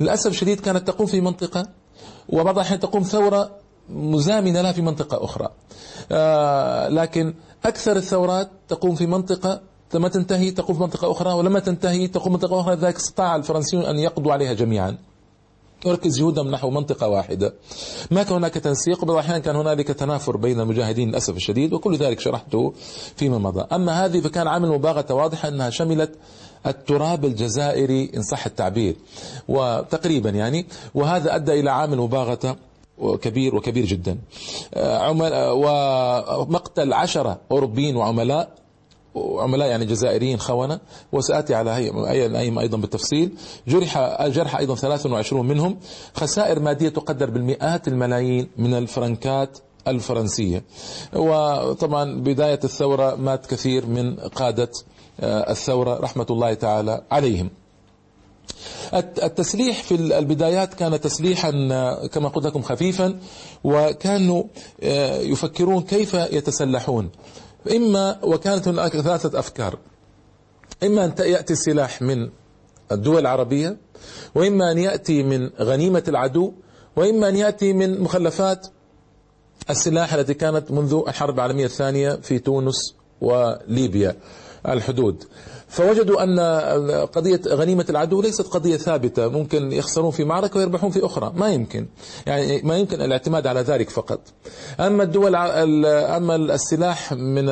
للأسف 0.00 0.30
الشديد 0.30 0.60
كانت 0.60 0.88
تقوم 0.88 1.06
في 1.06 1.20
منطقة 1.20 1.66
وبعض 2.28 2.54
الأحيان 2.54 2.80
تقوم 2.80 3.02
ثورة 3.02 3.50
مزامنة 3.88 4.60
لها 4.60 4.72
في 4.72 4.82
منطقة 4.82 5.24
أخرى. 5.24 5.48
آه، 6.12 6.88
لكن 6.88 7.34
أكثر 7.64 7.96
الثورات 7.96 8.50
تقوم 8.68 8.94
في 8.94 9.06
منطقة 9.06 9.60
لما 9.94 10.08
تنتهي 10.08 10.50
تقوم 10.50 10.76
في 10.76 10.82
منطقة 10.82 11.12
أخرى 11.12 11.32
ولما 11.32 11.58
تنتهي 11.58 12.08
تقوم 12.08 12.32
منطقة 12.32 12.60
أخرى 12.60 12.74
ذلك 12.74 12.96
استطاع 12.96 13.36
الفرنسيون 13.36 13.84
أن 13.84 13.98
يقضوا 13.98 14.32
عليها 14.32 14.52
جميعا. 14.52 14.96
يركز 15.86 16.18
جهودهم 16.18 16.50
نحو 16.50 16.70
منطقة 16.70 17.08
واحدة. 17.08 17.54
ما 18.10 18.22
كان 18.22 18.34
هناك 18.34 18.54
تنسيق؟ 18.54 19.02
وبعض 19.02 19.16
الأحيان 19.16 19.40
كان 19.40 19.56
هنالك 19.56 19.88
تنافر 19.88 20.36
بين 20.36 20.60
المجاهدين 20.60 21.08
للأسف 21.08 21.36
الشديد 21.36 21.72
وكل 21.72 21.96
ذلك 21.96 22.20
شرحته 22.20 22.72
فيما 23.16 23.38
مضى. 23.38 23.66
أما 23.72 24.04
هذه 24.04 24.20
فكان 24.20 24.48
عامل 24.48 24.68
مباغتة 24.68 25.14
واضحة 25.14 25.48
أنها 25.48 25.70
شملت 25.70 26.10
التراب 26.66 27.24
الجزائري 27.24 28.10
إن 28.16 28.22
صح 28.22 28.46
التعبير 28.46 28.96
وتقريبا 29.48 30.30
يعني 30.30 30.66
وهذا 30.94 31.34
أدى 31.36 31.60
إلى 31.60 31.70
عامل 31.70 31.98
مباغتة 31.98 32.56
كبير 33.22 33.56
وكبير 33.56 33.86
جدا. 33.86 34.18
ومقتل 35.52 36.92
عشرة 36.92 37.40
أوروبيين 37.50 37.96
وعملاء 37.96 38.61
وعملاء 39.14 39.68
يعني 39.68 39.84
جزائريين 39.84 40.38
خونة. 40.38 40.80
وسآتي 41.12 41.54
على 41.54 41.70
هي 41.70 42.60
أيضا 42.60 42.78
بالتفصيل. 42.78 43.32
جرح 43.68 44.26
جرح 44.26 44.56
أيضا 44.56 44.74
23 44.74 45.46
منهم. 45.46 45.78
خسائر 46.14 46.60
مادية 46.60 46.88
تقدر 46.88 47.30
بالمئات 47.30 47.88
الملايين 47.88 48.48
من 48.56 48.74
الفرنكات 48.74 49.58
الفرنسية. 49.88 50.64
وطبعا 51.16 52.20
بداية 52.22 52.60
الثورة 52.64 53.14
مات 53.14 53.46
كثير 53.46 53.86
من 53.86 54.16
قادة 54.16 54.70
آه، 55.20 55.50
الثورة 55.50 56.00
رحمة 56.00 56.26
الله 56.30 56.54
تعالى 56.54 57.02
عليهم. 57.10 57.50
التسليح 58.94 59.82
في 59.82 59.94
البدايات 59.94 60.74
كان 60.74 61.00
تسليحا 61.00 61.68
آه، 61.72 62.06
كما 62.06 62.28
قلت 62.28 62.46
لكم 62.46 62.62
خفيفا. 62.62 63.18
وكانوا 63.64 64.44
آه، 64.82 65.16
يفكرون 65.20 65.82
كيف 65.82 66.14
يتسلحون. 66.14 67.10
إما 67.70 68.18
وكانت 68.22 68.68
هناك 68.68 68.96
ثلاثة 69.00 69.38
أفكار. 69.38 69.78
إما 70.82 71.04
أن 71.04 71.12
يأتي 71.18 71.52
السلاح 71.52 72.02
من 72.02 72.30
الدول 72.92 73.20
العربية 73.20 73.76
وإما 74.34 74.72
أن 74.72 74.78
يأتي 74.78 75.22
من 75.22 75.50
غنيمة 75.60 76.04
العدو 76.08 76.52
وإما 76.96 77.28
أن 77.28 77.36
يأتي 77.36 77.72
من 77.72 78.00
مخلفات 78.00 78.66
السلاح 79.70 80.14
التي 80.14 80.34
كانت 80.34 80.70
منذ 80.70 81.02
الحرب 81.08 81.34
العالمية 81.34 81.64
الثانية 81.64 82.12
في 82.14 82.38
تونس 82.38 82.94
وليبيا 83.20 84.16
الحدود. 84.68 85.24
فوجدوا 85.72 86.22
أن 86.22 86.40
قضية 87.06 87.40
غنيمة 87.48 87.86
العدو 87.90 88.22
ليست 88.22 88.46
قضية 88.46 88.76
ثابتة. 88.76 89.28
ممكن 89.28 89.72
يخسرون 89.72 90.10
في 90.10 90.24
معركة 90.24 90.58
ويربحون 90.58 90.90
في 90.90 91.06
أخرى. 91.06 91.32
ما 91.36 91.48
يمكن. 91.48 91.86
يعني 92.26 92.62
ما 92.62 92.76
يمكن 92.76 93.02
الاعتماد 93.02 93.46
على 93.46 93.60
ذلك 93.60 93.90
فقط. 93.90 94.20
أما 94.80 95.02
الدول 95.02 95.36
أما 95.36 96.36
السلاح 96.36 97.12
من 97.12 97.44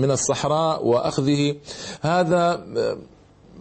من 0.00 0.10
الصحراء 0.10 0.86
وأخذه 0.86 1.54
هذا 2.00 2.66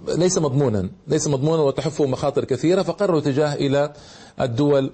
ليس 0.08 0.38
مضمونا. 0.38 0.90
ليس 1.08 1.28
مضمونا 1.28 1.62
وتحفه 1.62 2.06
مخاطر 2.06 2.46
كثيرة 2.46 2.82
فقرروا 2.82 3.20
اتجاه 3.20 3.54
إلى 3.54 3.94
الدول 4.42 4.92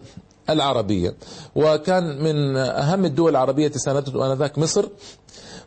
العربية. 0.49 1.15
وكان 1.55 2.23
من 2.23 2.57
أهم 2.57 3.05
الدول 3.05 3.31
العربية 3.31 3.67
تساندته 3.67 4.33
آنذاك 4.33 4.57
مصر 4.57 4.85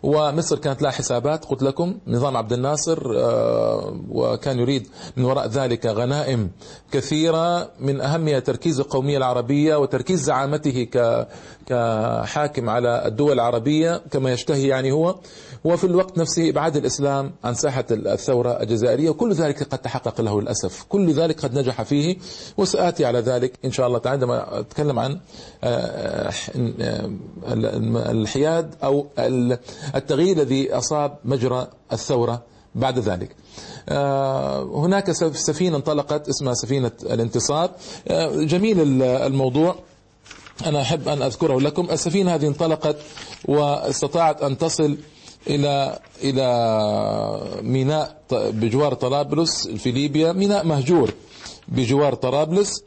ومصر 0.03 0.59
كانت 0.59 0.83
لها 0.83 0.91
حسابات. 0.91 1.45
قلت 1.45 1.63
لكم 1.63 1.99
نظام 2.07 2.37
عبد 2.37 2.53
الناصر 2.53 2.99
آه، 3.17 4.01
وكان 4.11 4.59
يريد 4.59 4.89
من 5.17 5.25
وراء 5.25 5.49
ذلك 5.49 5.87
غنائم 5.87 6.51
كثيرة 6.93 7.71
من 7.81 8.01
أهمها 8.01 8.39
تركيز 8.39 8.81
القومية 8.81 9.17
العربية 9.19 9.77
وتركيز 9.77 10.23
زعامته 10.23 10.89
كحاكم 11.67 12.71
على 12.71 13.07
الدول 13.07 13.33
العربية 13.33 14.03
كما 14.11 14.33
يشتهي 14.33 14.69
يعني 14.69 14.93
هو. 14.93 15.15
وفي 15.65 15.85
الوقت 15.85 16.19
نفسه 16.19 16.51
إبعاد 16.51 16.77
الإسلام 16.77 17.33
عن 17.45 17.55
ساحة 17.55 17.85
الثورة 17.91 18.63
الجزائرية 18.63 19.11
وكل 19.11 19.33
ذلك 19.33 19.63
قد 19.63 19.79
تحقق 19.79 20.21
له 20.21 20.41
للأسف 20.41 20.85
كل 20.89 21.13
ذلك 21.13 21.41
قد 21.41 21.59
نجح 21.59 21.83
فيه 21.83 22.17
وسآتي 22.57 23.05
على 23.05 23.21
ذلك 23.21 23.53
إن 23.65 23.73
شاء 23.73 23.87
الله 23.87 24.01
عندما 24.07 24.61
أتكلم 24.61 24.99
عن 24.99 25.21
آه، 25.65 26.31
آه، 26.81 27.11
الحياد 28.11 28.75
أو 28.85 29.07
التغيير 29.95 30.37
الذي 30.37 30.73
أصاب 30.73 31.19
مجرى 31.25 31.69
الثورة 31.93 32.43
بعد 32.75 32.99
ذلك. 32.99 33.37
آه، 33.89 34.63
هناك 34.63 35.11
سفينة 35.33 35.77
انطلقت 35.77 36.29
اسمها 36.29 36.55
سفينة 36.55 36.93
الانتصار. 37.03 37.71
جميل 38.35 39.03
الموضوع. 39.03 39.77
أنا 40.67 40.83
أحب 40.83 41.09
أن 41.09 41.23
أذكره 41.23 41.61
لكم. 41.61 41.89
السفينة 41.91 42.35
هذه 42.35 42.47
انطلقت 42.47 42.97
واستطاعت 43.45 44.43
أن 44.43 44.59
تصل 44.59 44.97
إلى 45.47 45.99
إلى 46.23 47.61
ميناء 47.63 48.23
بجوار 48.33 48.95
طرابلس 48.95 49.69
في 49.69 49.91
ليبيا. 49.91 50.33
ميناء 50.33 50.67
مهجور 50.67 51.11
بجوار 51.69 52.15
طرابلس 52.15 52.83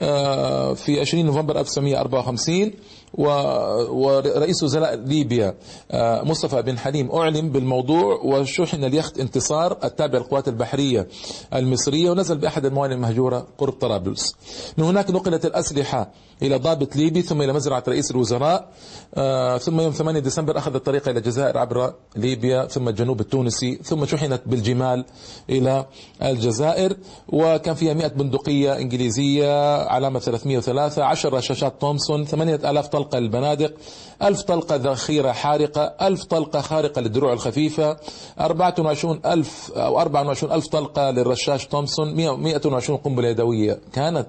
آه، 0.00 0.74
في 0.74 1.00
20 1.00 1.26
نوفمبر 1.26 1.60
1954 1.60 2.72
ورئيس 3.14 4.62
وزراء 4.62 4.94
ليبيا 4.94 5.54
آه، 5.90 6.22
مصطفى 6.22 6.62
بن 6.62 6.78
حليم 6.78 7.10
أعلم 7.10 7.50
بالموضوع 7.50 8.20
وشحن 8.24 8.84
اليخت 8.84 9.18
انتصار 9.20 9.78
التابع 9.84 10.18
للقوات 10.18 10.48
البحرية 10.48 11.08
المصرية 11.54 12.10
ونزل 12.10 12.38
بأحد 12.38 12.66
الموانئ 12.66 12.94
المهجورة 12.94 13.46
قرب 13.58 13.72
طرابلس. 13.72 14.34
من 14.78 14.84
هناك 14.84 15.10
نقلت 15.10 15.46
الأسلحة 15.46 16.10
إلى 16.42 16.56
ضابط 16.56 16.96
ليبي 16.96 17.22
ثم 17.22 17.42
إلى 17.42 17.52
مزرعة 17.52 17.82
رئيس 17.88 18.10
الوزراء 18.10 18.68
آه، 19.14 19.58
ثم 19.58 19.80
يوم 19.80 19.92
8 19.92 20.20
ديسمبر 20.20 20.58
أخذ 20.58 20.74
الطريق 20.74 21.08
إلى 21.08 21.18
الجزائر 21.18 21.58
عبر 21.58 21.94
ليبيا 22.16 22.66
ثم 22.66 22.88
الجنوب 22.88 23.20
التونسي 23.20 23.78
ثم 23.84 24.04
شحنت 24.04 24.42
بالجمال 24.46 25.04
إلى 25.50 25.86
الجزائر. 26.22 26.96
وكان 27.28 27.74
فيها 27.74 27.94
100 27.94 28.06
بندقية 28.06 28.76
إنجليزية 28.76 29.76
علامة 29.82 30.18
303 30.18 31.04
10 31.04 31.36
رشاشات 31.36 31.80
تومسون 31.80 32.24
8000 32.24 32.86
طن 32.88 32.97
طلقة 32.98 33.18
للبنادق 33.18 33.74
ألف 34.22 34.42
طلقة 34.42 34.76
ذخيرة 34.76 35.32
حارقة 35.32 35.82
ألف 35.82 36.24
طلقة 36.24 36.60
خارقة 36.60 37.00
للدروع 37.00 37.32
الخفيفة 37.32 37.96
24 38.40 39.20
ألف 39.26 39.72
أو 39.76 40.00
24 40.00 40.52
ألف 40.52 40.66
طلقة 40.66 41.10
للرشاش 41.10 41.66
تومسون 41.66 42.14
120 42.14 42.98
قنبلة 42.98 43.28
يدوية. 43.28 43.80
كانت 43.92 44.26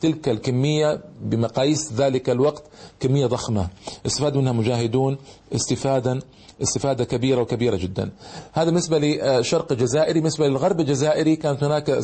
تلك 0.00 0.28
الكمية 0.28 1.00
بمقاييس 1.22 1.92
ذلك 1.92 2.30
الوقت 2.30 2.62
كمية 3.00 3.26
ضخمة. 3.26 3.68
استفاد 4.06 4.36
منها 4.36 4.52
مجاهدون 4.52 5.18
استفادا 5.54 6.20
استفادة 6.62 7.04
كبيرة 7.04 7.40
وكبيرة 7.40 7.76
جدا. 7.76 8.10
هذا 8.52 8.64
بالنسبة 8.64 8.98
لشرق 8.98 9.72
الجزائري 9.72 10.20
بالنسبة 10.20 10.48
للغرب 10.48 10.80
الجزائري 10.80 11.36
كانت 11.36 11.64
هناك 11.64 12.00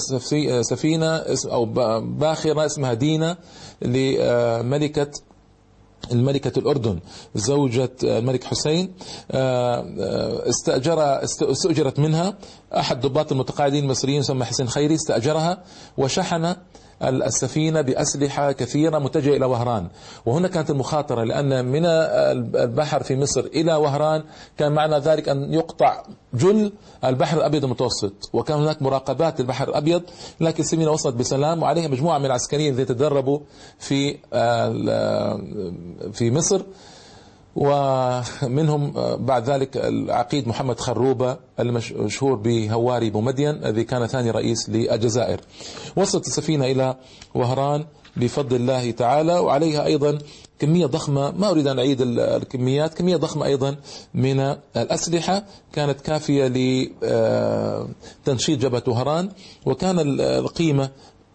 سفينة 0.60 1.22
أو 1.52 1.64
باخرة 2.00 2.66
اسمها 2.66 2.94
دينا 2.94 3.36
لملكة 3.82 5.10
الملكة 6.12 6.58
الأردن 6.58 6.98
زوجة 7.34 7.90
الملك 8.02 8.44
حسين 8.44 8.92
استأجر 10.50 11.22
استأجرت 11.24 11.98
منها 11.98 12.34
أحد 12.76 13.00
ضباط 13.00 13.32
المتقاعدين 13.32 13.84
المصريين 13.84 14.20
يسمى 14.20 14.44
حسين 14.44 14.68
خيري 14.68 14.94
استأجرها 14.94 15.62
وشحن 15.98 16.54
السفينة 17.02 17.80
بأسلحة 17.80 18.52
كثيرة 18.52 18.98
متجهة 18.98 19.36
إلى 19.36 19.46
وهران. 19.46 19.88
وهنا 20.26 20.48
كانت 20.48 20.70
المخاطرة 20.70 21.24
لأن 21.24 21.64
من 21.64 21.86
البحر 21.86 23.02
في 23.02 23.16
مصر 23.16 23.40
إلى 23.40 23.74
وهران 23.74 24.22
كان 24.58 24.72
معنى 24.72 24.98
ذلك 24.98 25.28
أن 25.28 25.54
يقطع 25.54 26.02
جل 26.34 26.72
البحر 27.04 27.36
الأبيض 27.36 27.64
المتوسط. 27.64 28.12
وكان 28.32 28.58
هناك 28.58 28.82
مراقبات 28.82 29.40
للبحر 29.40 29.68
الأبيض 29.68 30.02
لكن 30.40 30.62
السفينة 30.62 30.90
وصلت 30.90 31.14
بسلام 31.14 31.62
وعليها 31.62 31.88
مجموعة 31.88 32.18
من 32.18 32.26
العسكريين 32.26 32.72
الذين 32.72 32.86
تدربوا 32.86 33.38
في 33.78 34.18
في 36.12 36.30
مصر. 36.30 36.62
ومنهم 37.56 38.92
بعد 39.16 39.50
ذلك 39.50 39.76
العقيد 39.76 40.48
محمد 40.48 40.80
خروبة 40.80 41.36
المشهور 41.60 42.34
بهواري 42.34 43.10
بومدين 43.10 43.50
الذي 43.50 43.84
كان 43.84 44.06
ثاني 44.06 44.30
رئيس 44.30 44.68
للجزائر. 44.68 45.40
وصلت 45.96 46.26
السفينة 46.26 46.64
إلى 46.64 46.96
وهران 47.34 47.84
بفضل 48.16 48.56
الله 48.56 48.90
تعالى 48.90 49.38
وعليها 49.38 49.84
أيضا 49.84 50.18
كمية 50.58 50.86
ضخمة 50.86 51.30
ما 51.30 51.50
أريد 51.50 51.66
أن 51.66 51.78
أعيد 51.78 52.00
الكميات 52.00 52.94
كمية 52.94 53.16
ضخمة 53.16 53.46
أيضا 53.46 53.76
من 54.14 54.40
الأسلحة. 54.76 55.44
كانت 55.72 56.00
كافية 56.00 56.46
لتنشيط 58.26 58.58
جبهة 58.58 58.82
وهران 58.86 59.28
وكان 59.66 59.96
القيمة 60.20 60.90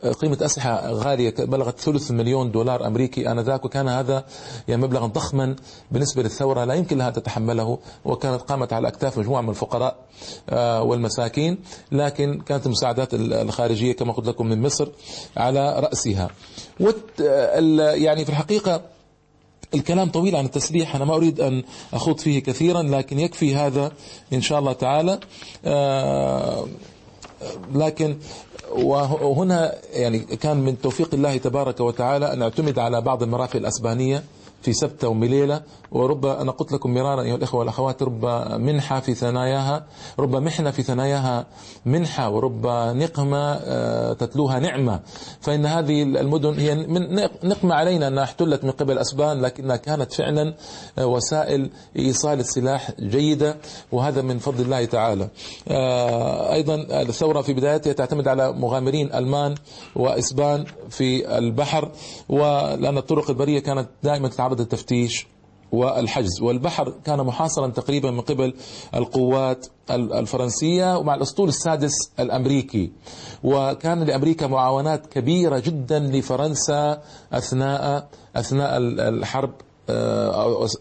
قيمة 0.06 0.38
أسلحة 0.42 0.92
غالية 0.92 1.34
بلغت 1.40 1.80
ثلث 1.80 2.12
مليون 2.12 2.52
دولار 2.52 2.88
أمريكي. 2.88 3.32
آنذاك 3.32 3.66
وكان 3.66 3.88
هذا 3.88 4.26
يعني 4.68 4.82
مبلغا 4.82 5.08
ضخما 5.08 5.56
بالنسبة 5.92 6.24
للثورة 6.24 6.64
لا 6.64 6.74
يمكن 6.74 6.98
لها 6.98 7.08
أن 7.08 7.14
تتحمله 7.14 7.80
وكانت 8.06 8.42
قامت 8.42 8.74
على 8.74 8.88
أكتاف 8.88 9.18
مجموعة 9.18 9.42
من 9.42 9.50
الفقراء 9.50 9.96
آه، 10.50 10.84
والمساكين. 10.84 11.58
لكن 11.92 12.42
كانت 12.42 12.66
المساعدات 12.66 13.10
الخارجية 13.14 13.94
كما 13.94 14.14
قلت 14.14 14.28
لكم 14.28 14.48
من 14.48 14.62
مصر 14.62 14.88
على 15.38 15.80
رأسها. 15.80 16.30
يعني 17.96 18.26
في 18.26 18.30
الحقيقة 18.30 18.82
الكلام 19.76 20.10
طويل 20.10 20.36
عن 20.36 20.46
التسليح 20.46 20.96
أنا 20.96 21.06
ما 21.06 21.16
أريد 21.16 21.40
أن 21.40 21.64
أخوض 21.94 22.20
فيه 22.20 22.44
كثيرا 22.44 22.84
لكن 22.84 23.20
يكفي 23.20 23.56
هذا 23.56 23.92
إن 24.34 24.42
شاء 24.42 24.60
الله 24.60 24.74
تعالى. 24.74 25.20
آه، 25.66 26.66
لكن 27.76 28.18
وهنا 28.72 29.76
يعني 29.94 30.20
كان 30.20 30.58
من 30.58 30.82
توفيق 30.82 31.14
الله 31.14 31.38
تبارك 31.38 31.80
وتعالى 31.80 32.34
أن 32.34 32.42
اعتمد 32.42 32.80
على 32.80 33.02
بعض 33.02 33.24
المرافق 33.24 33.56
الأسبانية 33.56 34.24
في 34.62 34.74
سبتة 34.74 35.08
ومليلة 35.08 35.62
ورب 35.92 36.26
أنا 36.26 36.52
قلت 36.52 36.72
لكم 36.72 36.94
مرارا 36.94 37.22
أيها 37.22 37.36
الإخوة 37.36 37.60
والأخوات 37.60 38.04
رب 38.04 38.26
منحة 38.62 39.00
في 39.00 39.14
ثناياها 39.14 39.86
رب 40.20 40.36
محنة 40.36 40.72
في 40.72 40.84
ثناياها 40.84 41.46
منحة 41.86 42.30
ورب 42.30 42.68
نقمة 42.96 43.54
آه، 43.54 44.14
تتلوها 44.14 44.60
نعمة. 44.60 45.00
فإن 45.42 45.66
هذه 45.66 46.04
المدن 46.04 46.60
هي 46.60 46.76
من 46.76 47.16
نقمة 47.44 47.76
علينا 47.76 48.08
أنها 48.08 48.24
احتلت 48.24 48.64
من 48.64 48.72
قبل 48.72 48.98
أسبان 48.98 49.42
لكنها 49.42 49.76
كانت 49.76 50.14
فعلا 50.14 50.54
آه، 50.98 51.06
وسائل 51.08 51.70
إيصال 52.00 52.40
السلاح 52.40 52.92
جيدة 53.00 53.58
وهذا 53.92 54.22
من 54.22 54.40
فضل 54.40 54.64
الله 54.64 54.86
تعالى. 54.86 55.28
آه، 55.68 56.54
أيضا 56.54 56.76
الثورة 56.76 57.42
في 57.42 57.54
بدايتها 57.54 57.94
تعتمد 57.94 58.28
على 58.28 58.54
مغامرين 58.54 59.14
ألمان 59.14 59.56
وإسبان 59.96 60.66
في 60.90 61.38
البحر 61.38 61.92
ولأن 62.30 62.98
الطرق 62.98 63.30
البرية 63.30 63.60
كانت 63.60 63.88
دائما 64.04 64.28
تتعرض 64.28 64.62
للتفتيش. 64.62 65.28
والحجز. 65.72 66.42
والبحر 66.42 66.94
كان 67.06 67.18
محاصرا 67.18 67.68
تقريبا 67.68 68.12
من 68.12 68.22
قبل 68.22 68.54
القوات 68.96 69.68
الفرنسية 69.92 70.98
ومع 70.98 71.16
الأسطول 71.16 71.50
السادس 71.50 71.92
الأمريكي. 72.20 72.92
وكان 73.44 74.04
لأمريكا 74.04 74.48
معاونات 74.48 75.06
كبيرة 75.08 75.60
جدا 75.60 76.00
لفرنسا 76.00 77.02
أثناء 77.34 78.08
أثناء 78.36 78.78
الحرب 79.10 79.52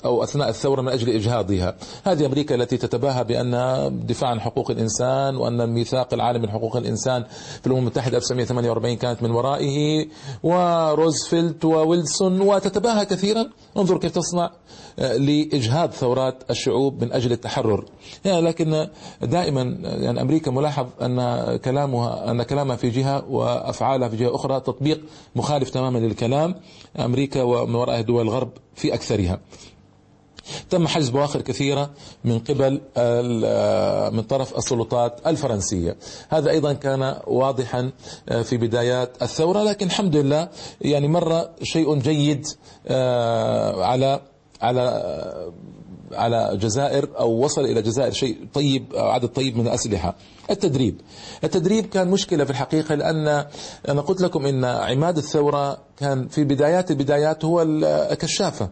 أو 0.04 0.22
أثناء 0.22 0.48
الثورة 0.48 0.82
من 0.82 0.88
أجل 0.88 1.10
إجهاضها. 1.10 1.76
هذه 2.04 2.26
أمريكا 2.26 2.54
التي 2.54 2.76
تتباهى 2.76 3.24
بأنها 3.24 3.88
دفاع 3.88 4.30
عن 4.30 4.40
حقوق 4.40 4.70
الإنسان 4.70 5.36
وأن 5.36 5.60
الميثاق 5.60 6.14
العالمي 6.14 6.46
لحقوق 6.46 6.76
الإنسان 6.76 7.24
في 7.60 7.66
الأمم 7.66 7.80
المتحدة 7.80 8.16
1948 8.16 8.96
كانت 8.96 9.22
من 9.22 9.30
ورائه 9.30 10.06
وروزفلت 10.42 11.64
وويلسون 11.64 12.40
وتتباهى 12.40 13.06
كثيرا. 13.06 13.46
انظر 13.76 13.98
كيف 13.98 14.12
تصنع 14.12 14.50
آه، 14.98 15.16
لإجهاض 15.16 15.90
ثورات 15.90 16.50
الشعوب 16.50 17.04
من 17.04 17.12
أجل 17.12 17.32
التحرر. 17.32 17.84
يعني 18.24 18.40
لكن 18.40 18.88
دائما 19.22 19.62
يعني 19.82 20.22
أمريكا 20.22 20.50
ملاحظ 20.50 20.86
أن 21.02 21.56
كلامها 21.56 22.30
أن 22.30 22.42
كلامها 22.42 22.76
في 22.76 22.90
جهة 22.90 23.24
وأفعالها 23.30 24.08
في 24.08 24.16
جهة 24.16 24.34
أخرى 24.34 24.60
تطبيق 24.60 25.00
مخالف 25.36 25.70
تماما 25.70 25.98
للكلام. 25.98 26.54
أمريكا 26.98 27.42
ومن 27.42 27.74
ورائها 27.74 28.00
دول 28.00 28.22
الغرب 28.22 28.50
في 28.80 28.94
أكثرها. 28.94 29.40
تم 30.70 30.86
حجز 30.86 31.08
بواخر 31.08 31.40
كثيرة 31.40 31.90
من 32.24 32.38
قبل 32.38 32.80
من 34.16 34.22
طرف 34.22 34.58
السلطات 34.58 35.26
الفرنسية. 35.26 35.96
هذا 36.28 36.50
أيضا 36.50 36.72
كان 36.72 37.16
واضحا 37.26 37.90
آه، 38.28 38.42
في 38.42 38.56
بدايات 38.56 39.22
الثورة 39.22 39.62
لكن 39.62 39.86
الحمد 39.86 40.16
لله 40.16 40.48
يعني 40.80 41.08
مر 41.08 41.48
شيء 41.62 41.98
جيد 41.98 42.46
آه، 42.86 43.84
على 43.84 44.20
على 44.62 45.02
على 46.12 46.56
جزائر 46.56 47.08
أو 47.18 47.44
وصل 47.44 47.64
إلى 47.64 47.82
جزائر 47.82 48.12
شيء 48.12 48.38
طيب 48.54 48.84
عدد 48.94 49.28
طيب 49.28 49.56
من 49.56 49.66
الأسلحة. 49.66 50.16
التدريب. 50.50 51.00
التدريب 51.44 51.86
كان 51.86 52.08
مشكلة 52.10 52.44
في 52.44 52.50
الحقيقة 52.50 52.94
لأن 52.94 53.46
أنا 53.88 54.00
قلت 54.00 54.20
لكم 54.20 54.46
إن 54.46 54.64
عماد 54.64 55.16
الثورة 55.16 55.78
كان 55.96 56.28
في 56.28 56.44
بدايات 56.44 56.90
البدايات 56.90 57.44
هو 57.44 57.62
الكشافة. 57.62 58.68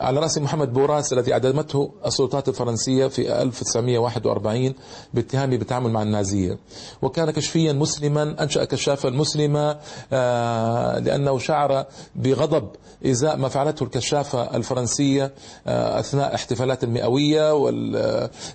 على 0.00 0.20
رأس 0.20 0.38
محمد 0.38 0.72
بوراس 0.72 1.12
الذي 1.12 1.32
أعدمته 1.32 1.92
السلطات 2.06 2.48
الفرنسية 2.48 3.06
في 3.06 3.42
1941 3.42 4.74
باتهامه 5.14 5.56
بالتعامل 5.56 5.90
مع 5.90 6.02
النازية. 6.02 6.58
وكان 7.02 7.30
كشفيا 7.30 7.72
مسلما 7.72 8.42
أنشأ 8.42 8.64
كشافة 8.64 9.10
مسلمة 9.10 9.78
آه، 10.12 10.98
لأنه 10.98 11.38
شعر 11.38 11.86
بغضب 12.16 12.68
إزاء 13.06 13.36
ما 13.36 13.48
فعلته 13.48 13.84
الكشافة 13.84 14.56
الفرنسية 14.56 15.32
آه، 15.66 16.00
أثناء 16.00 16.34
احتفالات 16.34 16.84
المئوية 16.84 17.52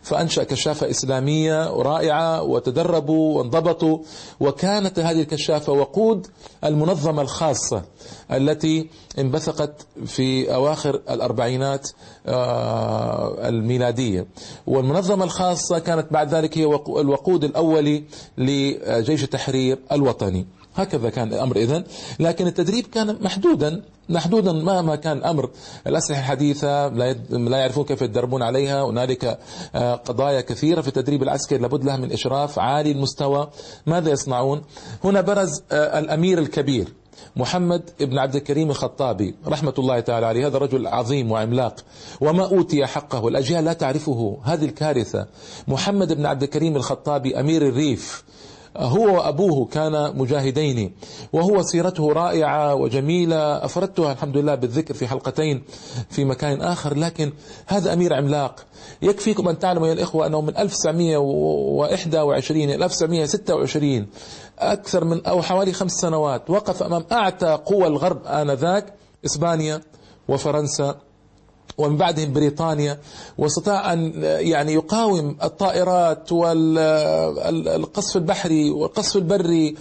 فأنشأ 0.02 0.44
كشافة 0.44 0.90
إسلامية 0.90 1.68
رائعة 1.68 2.44
وتدربوا 2.68 3.38
وانضبطوا. 3.38 4.00
وكانت 4.40 5.00
هذه 5.00 5.22
الكشافة 5.22 5.74
وقود 5.74 6.28
المنظمة 6.64 7.22
الخاصة 7.22 7.84
التي 8.32 8.90
انبثقت 9.20 9.88
في 10.06 10.54
أواخر 10.56 10.96
الأربعينات 11.10 11.90
آه، 12.28 13.50
الميلادية. 13.50 14.28
والمنظمة 14.68 15.24
الخاصة 15.24 15.80
كانت 15.80 16.14
بعد 16.14 16.34
ذلك 16.36 16.58
هي 16.58 16.64
الوقود 16.88 17.44
الأولي 17.44 18.04
لجيش 18.38 19.24
التحرير 19.24 19.80
الوطني. 19.92 20.46
هكذا 20.76 21.10
كان 21.10 21.34
الأمر 21.34 21.56
إذن. 21.56 21.84
لكن 22.20 22.48
التدريب 22.48 22.88
كان 22.88 23.18
محدودا 23.22 23.82
محدودا 24.10 24.52
مهما 24.52 24.96
كان 24.96 25.18
الأمر. 25.18 25.50
الأسلحة 25.88 26.20
الحديثة 26.20 26.88
لا 27.30 27.58
يعرفون 27.58 27.84
كيف 27.84 28.02
يتدربون 28.02 28.42
عليها. 28.42 28.84
هنالك 28.84 29.40
آه، 29.76 29.96
قضايا 29.96 30.42
كثيرة 30.42 30.82
في 30.82 30.88
التدريب 30.88 31.24
العسكري 31.24 31.60
لابد 31.60 31.84
لها 31.84 31.98
من 31.98 32.12
إشراف 32.12 32.60
عالي 32.60 32.92
المستوى. 32.92 33.50
ماذا 33.86 34.12
يصنعون؟ 34.12 34.62
هنا 35.04 35.22
برز 35.22 35.64
آه، 35.72 36.00
الأمير 36.00 36.40
الكبير 36.40 36.94
محمد 37.36 37.90
بن 38.00 38.18
عبد 38.18 38.36
الكريم 38.36 38.70
الخطابي 38.70 39.36
رحمة 39.48 39.74
الله 39.80 40.00
تعالى 40.00 40.26
عليه. 40.26 40.48
هذا 40.48 40.58
رجل 40.58 40.88
عظيم 40.88 41.32
وعملاق. 41.32 41.76
وما 42.22 42.46
أوتي 42.46 42.86
حقه؟ 42.86 43.28
الأجيال 43.28 43.66
لا 43.66 43.74
تعرفه. 43.74 44.38
هذه 44.44 44.66
الكارثة. 44.66 45.28
محمد 45.68 46.14
بن 46.14 46.26
عبد 46.26 46.44
الكريم 46.44 46.76
الخطابي 46.76 47.40
أمير 47.40 47.68
الريف. 47.68 48.24
هو 48.78 49.16
وأبوه 49.16 49.66
كان 49.66 50.18
مجاهدين 50.18 50.92
وهو 51.34 51.62
سيرته 51.62 52.14
رائعة 52.14 52.76
وجميلة. 52.76 53.66
أفردتها 53.66 54.12
الحمد 54.12 54.38
لله 54.38 54.56
بالذكر 54.56 54.94
في 54.94 55.08
حلقتين 55.08 55.64
في 56.10 56.26
مكان 56.26 56.62
آخر 56.62 56.98
لكن 56.98 57.34
هذا 57.68 57.94
أمير 57.94 58.14
عملاق. 58.14 58.56
يكفيكم 59.02 59.48
أن 59.48 59.60
تعلموا 59.60 59.88
يا 59.88 59.94
الإخوة 59.94 60.28
أنه 60.28 60.42
من 60.42 60.58
1921 60.58 62.70
إلى 62.70 62.86
1926 62.86 64.08
أكثر 64.60 65.06
من 65.06 65.26
أو 65.26 65.42
حوالي 65.42 65.74
خمس 65.74 65.92
سنوات 65.92 66.50
وقف 66.50 66.84
أمام 66.84 67.04
أعتى 67.12 67.60
قوى 67.66 67.88
الغرب 67.88 68.26
آنذاك 68.26 68.94
إسبانيا 69.26 69.82
وفرنسا 70.28 70.96
ومن 71.78 71.98
بعدهم 71.98 72.34
بريطانيا 72.34 73.00
واستطاع 73.38 73.94
أن 73.94 74.14
يعني 74.24 74.74
يقاوم 74.74 75.38
الطائرات 75.44 76.32
والقصف 76.32 78.18
البحري 78.18 78.70
والقصف 78.70 79.16
البري 79.16 79.76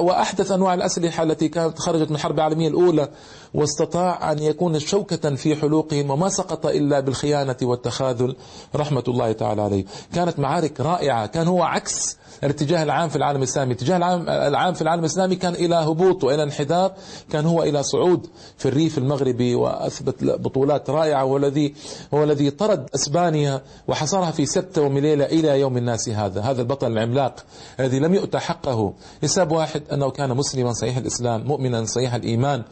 وأحدث 0.00 0.52
أنواع 0.52 0.74
الأسلحة 0.74 1.22
التي 1.22 1.48
كانت 1.48 1.78
خرجت 1.78 2.10
من 2.10 2.16
الحرب 2.16 2.34
العالمية 2.34 2.68
الأولى 2.68 3.08
واستطاع 3.54 4.32
أن 4.32 4.38
يكون 4.38 4.78
شوكة 4.78 5.34
في 5.34 5.56
حلوقهم 5.56 6.10
وما 6.10 6.28
سقط 6.28 6.66
إلا 6.66 7.00
بالخيانة 7.00 7.56
والتخاذل. 7.62 8.36
رحمة 8.76 9.04
الله 9.08 9.32
تعالى 9.32 9.62
عليه. 9.62 9.84
كانت 10.14 10.38
معارك 10.38 10.80
رائعة. 10.80 11.26
كان 11.26 11.48
هو 11.48 11.62
عكس 11.62 12.16
الاتجاه 12.44 12.82
العام 12.82 13.08
في 13.08 13.16
العالم 13.16 13.38
الإسلامي. 13.38 13.72
الاتجاه 13.72 13.96
العام, 13.96 14.28
العام 14.28 14.74
في 14.74 14.82
العالم 14.82 15.00
الإسلامي 15.00 15.36
كان 15.36 15.54
إلى 15.54 15.74
هبوط 15.74 16.24
وإلى 16.24 16.42
انحدار 16.42 16.92
كان 17.30 17.46
هو 17.46 17.62
إلى 17.62 17.82
صعود 17.82 18.26
في 18.56 18.68
الريف 18.68 18.98
المغربي 18.98 19.54
وأثبت 19.54 20.24
بطولات 20.24 20.90
رائعة 20.90 21.22
هو 21.22 21.36
الذي 21.36 21.74
هو 22.14 22.24
الذي 22.24 22.50
طرد 22.50 22.90
إسبانيا 22.94 23.60
وحصرها 23.88 24.30
في 24.30 24.46
ستة 24.46 24.82
ومليلة 24.82 25.24
إلى 25.24 25.60
يوم 25.60 25.76
الناس 25.76 26.08
هذا. 26.08 26.40
هذا 26.40 26.62
البطل 26.62 26.92
العملاق 26.92 27.44
الذي 27.80 27.98
لم 27.98 28.14
يؤتى 28.14 28.38
حقه. 28.38 28.92
حساب 29.22 29.52
واحد 29.52 29.82
أنه 29.92 30.10
كان 30.10 30.36
مسلما 30.36 30.72
صحيح 30.72 30.96
الإسلام 30.96 31.44
مؤمنا 31.44 31.84
صحيح 31.84 32.14
الإيمان. 32.14 32.62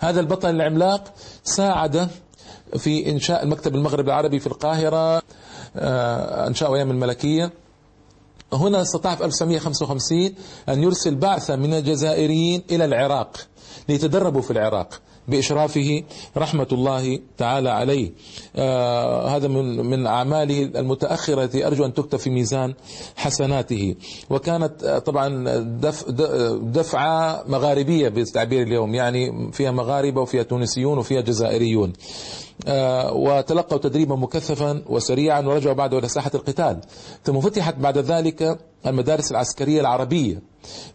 هذا 0.00 0.20
البطل 0.20 0.50
العملاق 0.50 1.04
ساعد 1.44 2.08
في 2.78 3.10
إنشاء 3.10 3.42
المكتب 3.42 3.74
المغرب 3.74 4.06
العربي 4.06 4.38
في 4.38 4.46
القاهرة 4.46 5.22
آه، 5.76 6.46
أنشأه 6.46 6.74
أيام 6.74 6.90
الملكية. 6.90 7.61
هنا 8.52 8.82
استطاع 8.82 9.14
في 9.14 9.24
1955 9.24 10.34
أن 10.68 10.82
يرسل 10.82 11.14
بعثة 11.14 11.56
من 11.56 11.74
الجزائريين 11.74 12.62
إلى 12.70 12.84
العراق 12.84 13.36
ليتدربوا 13.88 14.42
في 14.42 14.50
العراق 14.50 15.00
بإشرافه 15.28 16.02
رحمة 16.36 16.66
الله 16.72 17.18
تعالى 17.38 17.70
عليه. 17.70 18.12
آه 18.56 19.28
هذا 19.36 19.48
من 19.48 19.86
من 19.86 20.06
أعماله 20.06 20.62
المتأخرة 20.62 21.44
التي 21.44 21.66
أرجو 21.66 21.84
أن 21.84 21.94
تكتب 21.94 22.18
في 22.18 22.30
ميزان 22.30 22.74
حسناته. 23.16 23.94
وكانت 24.30 24.84
آه، 24.84 24.98
طبعا 24.98 25.44
دف 25.60 26.10
دفعة 26.62 27.44
مغاربية 27.46 28.08
بالتعبير 28.08 28.62
اليوم 28.62 28.94
يعني 28.94 29.52
فيها 29.52 29.70
مغاربة 29.70 30.20
وفيها 30.20 30.42
تونسيون 30.42 30.98
وفيها 30.98 31.20
جزائريون. 31.20 31.92
وتلقوا 33.12 33.78
تدريبا 33.78 34.16
مكثفا 34.16 34.82
وسريعا 34.86 35.40
ورجعوا 35.40 35.74
بعده 35.74 35.98
إلى 35.98 36.08
ساحة 36.08 36.30
القتال. 36.34 36.80
ثم 37.24 37.40
فتحت 37.40 37.74
بعد 37.74 37.98
ذلك 37.98 38.58
المدارس 38.86 39.30
العسكرية 39.30 39.80
العربية 39.80 40.42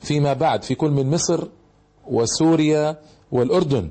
فيما 0.02 0.34
بعد 0.34 0.64
في 0.64 0.76
كل 0.76 0.92
من 0.92 1.12
مصر 1.12 1.48
وسوريا 2.08 2.98
والأردن. 3.32 3.90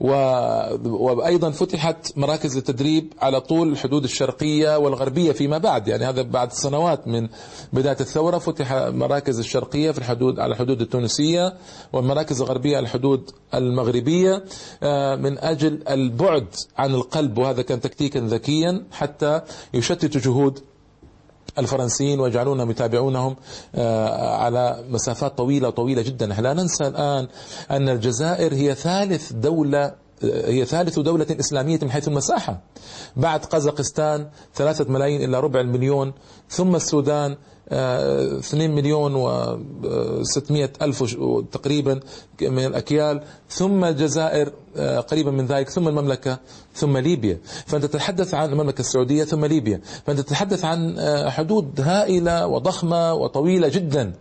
وأيضا 0.00 1.50
فتحت 1.50 2.18
مراكز 2.18 2.56
التدريب 2.56 3.12
على 3.20 3.40
طول 3.40 3.68
الحدود 3.68 4.04
الشرقية 4.04 4.78
والغربية 4.78 5.32
فيما 5.32 5.58
بعد. 5.58 5.88
يعني 5.88 6.04
هذا 6.04 6.22
بعد 6.22 6.52
سنوات 6.52 7.08
من 7.08 7.28
بداية 7.72 7.96
الثورة 8.00 8.38
فتح 8.38 8.72
مراكز 8.72 9.38
الشرقية 9.38 9.90
في 9.90 9.98
الحدود 9.98 10.40
على 10.40 10.52
الحدود 10.52 10.80
التونسية 10.80 11.54
والمراكز 11.92 12.40
الغربية 12.40 12.76
على 12.76 12.84
الحدود 12.84 13.30
المغربية 13.54 14.44
آه، 14.82 15.16
من 15.16 15.38
أجل 15.38 15.82
البعد 15.88 16.46
عن 16.78 16.94
القلب. 16.94 17.38
وهذا 17.38 17.62
كان 17.62 17.80
تكتيكا 17.80 18.20
ذكيا 18.20 18.84
حتى 18.92 19.40
يشتت 19.74 20.16
جهود 20.16 20.58
الفرنسيين 21.58 22.20
ويجعلونهم 22.20 22.70
يتابعونهم 22.70 23.36
آه، 23.74 24.36
على 24.36 24.84
مسافات 24.88 25.38
طويلة 25.38 25.70
طويلة 25.70 26.02
جدا. 26.02 26.26
لا 26.26 26.52
ننسى 26.52 26.86
الآن 26.86 27.28
أن 27.70 27.88
الجزائر 27.88 28.54
هي 28.54 28.74
ثالث 28.74 29.32
دولة 29.32 29.84
آه، 30.24 30.50
هي 30.50 30.64
ثالث 30.64 30.98
دولة 30.98 31.26
إسلامية 31.30 31.78
من 31.82 31.90
حيث 31.90 32.08
المساحة. 32.08 32.60
بعد 33.16 33.44
قزاقستان 33.44 34.28
ثلاثة 34.54 34.92
ملايين 34.92 35.22
إلى 35.28 35.40
ربع 35.40 35.60
المليون 35.60 36.12
ثم 36.48 36.76
السودان 36.76 37.36
2 37.68 38.70
مليون 38.70 39.14
و 39.14 39.58
600 40.22 40.70
ألف 40.82 41.14
تقريبا 41.52 42.00
من 42.40 42.66
الأكيال. 42.66 43.22
ثم 43.50 43.84
الجزائر 43.84 44.52
آه، 44.76 45.00
قريبا 45.00 45.30
من 45.30 45.46
ذلك 45.46 45.68
ثم 45.68 45.88
المملكة 45.88 46.38
ثم 46.74 46.98
ليبيا. 46.98 47.38
فأنت 47.66 47.84
تتحدث 47.84 48.34
عن 48.34 48.52
المملكة 48.52 48.80
السعودية 48.80 49.24
ثم 49.24 49.44
ليبيا. 49.44 49.80
فأنت 50.06 50.20
تتحدث 50.20 50.64
عن 50.64 50.98
آه، 50.98 51.30
حدود 51.30 51.80
هائلة 51.80 52.46
وضخمة 52.46 53.14
وطويلة 53.14 53.68
جدا. 53.68 54.12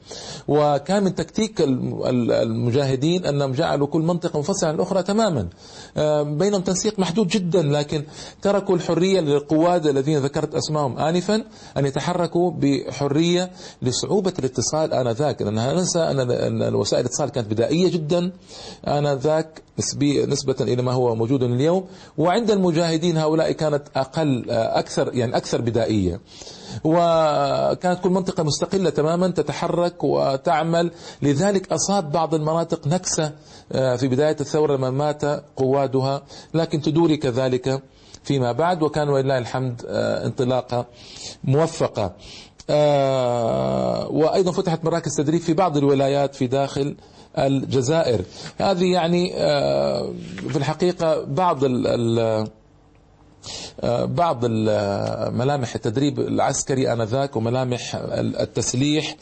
وكان 0.47 1.04
من 1.04 1.15
تكتيك 1.15 1.62
المجاهدين 1.62 3.25
أنهم 3.25 3.51
جعلوا 3.51 3.88
كل 3.88 4.01
منطقة 4.01 4.38
منفصلة 4.38 4.69
عن 4.69 4.75
الأخرى 4.75 5.04
تماما. 5.04 5.47
آه، 5.97 6.23
بينهم 6.23 6.62
تنسيق 6.62 6.99
محدود 6.99 7.27
جدا 7.27 7.62
لكن 7.62 8.04
تركوا 8.41 8.75
الحرية 8.75 9.19
للقواد 9.19 9.88
الذين 9.88 10.19
ذكرت 10.19 10.56
أسمائهم 10.56 10.97
آنفا 10.97 11.43
أن 11.77 11.86
يتحركوا 11.86 12.51
بحرية 12.51 13.40
لصعوبة 13.82 14.34
الاتصال 14.39 14.93
آنذاك. 14.93 15.41
لأنها 15.41 15.73
ننسى 15.73 15.99
أن 15.99 16.75
وسائل 16.75 17.01
الاتصال 17.01 17.30
كانت 17.30 17.51
بدائية 17.51 17.91
جدا؟ 17.91 18.32
آنذاك 18.88 19.62
نسبة 20.27 20.56
إلى 20.62 20.82
ما 20.82 20.91
هو 20.91 21.15
موجود 21.15 21.43
اليوم. 21.43 21.86
وعند 22.17 22.51
المجاهدين 22.51 23.17
هؤلاء 23.17 23.51
كانت 23.51 23.84
أقل 23.95 24.45
أكثر 24.49 25.13
يعني 25.13 25.38
أكثر 25.38 25.62
بدائية. 25.62 26.19
وكانت 26.84 27.99
كل 28.04 28.10
منطقة 28.10 28.43
مستقلة 28.43 28.89
تماما 28.89 29.27
تتحرك 29.27 30.04
وتعمل. 30.04 30.91
لذلك 31.21 31.71
أصاب 31.71 32.12
بعض 32.12 32.36
المناطق 32.36 32.88
نكسة 32.88 33.32
آه، 33.71 33.95
في 33.95 34.08
بداية 34.08 34.38
الثورة 34.41 34.77
لما 34.77 34.89
مات 34.89 35.25
قوادها. 35.56 36.23
لكن 36.54 36.82
تدوري 36.82 37.17
كذلك 37.17 37.84
فيما 38.23 38.51
بعد. 38.51 38.84
وكان 38.84 39.10
ولله 39.10 39.38
الحمد 39.38 39.82
آه، 39.88 40.25
انطلاقة 40.25 40.86
موفقة. 41.43 42.04
آه، 42.04 42.13
وأيضا 44.10 44.52
فتحت 44.52 44.86
مراكز 44.86 45.15
تدريب 45.15 45.41
في 45.41 45.54
بعض 45.54 45.78
الولايات 45.78 46.36
في 46.36 46.47
داخل 46.47 46.95
الجزائر. 47.38 48.21
هذه 48.60 48.91
يعني 48.93 49.34
آه، 49.36 50.13
في 50.50 50.56
الحقيقة 50.56 51.24
بعض 51.24 51.63
ال 51.63 52.47
آه، 53.84 54.06
بعض 54.06 54.45
ملامح 55.34 55.76
التدريب 55.76 56.19
العسكري 56.19 56.93
آنذاك 56.93 57.36
وملامح 57.36 57.95
التسليح 58.15 59.15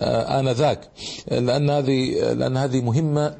آنذاك 0.00 0.80
لأن 1.30 1.70
هذه 1.70 2.32
لأن 2.32 2.56
هذه 2.56 2.80
مهمة 2.80 3.34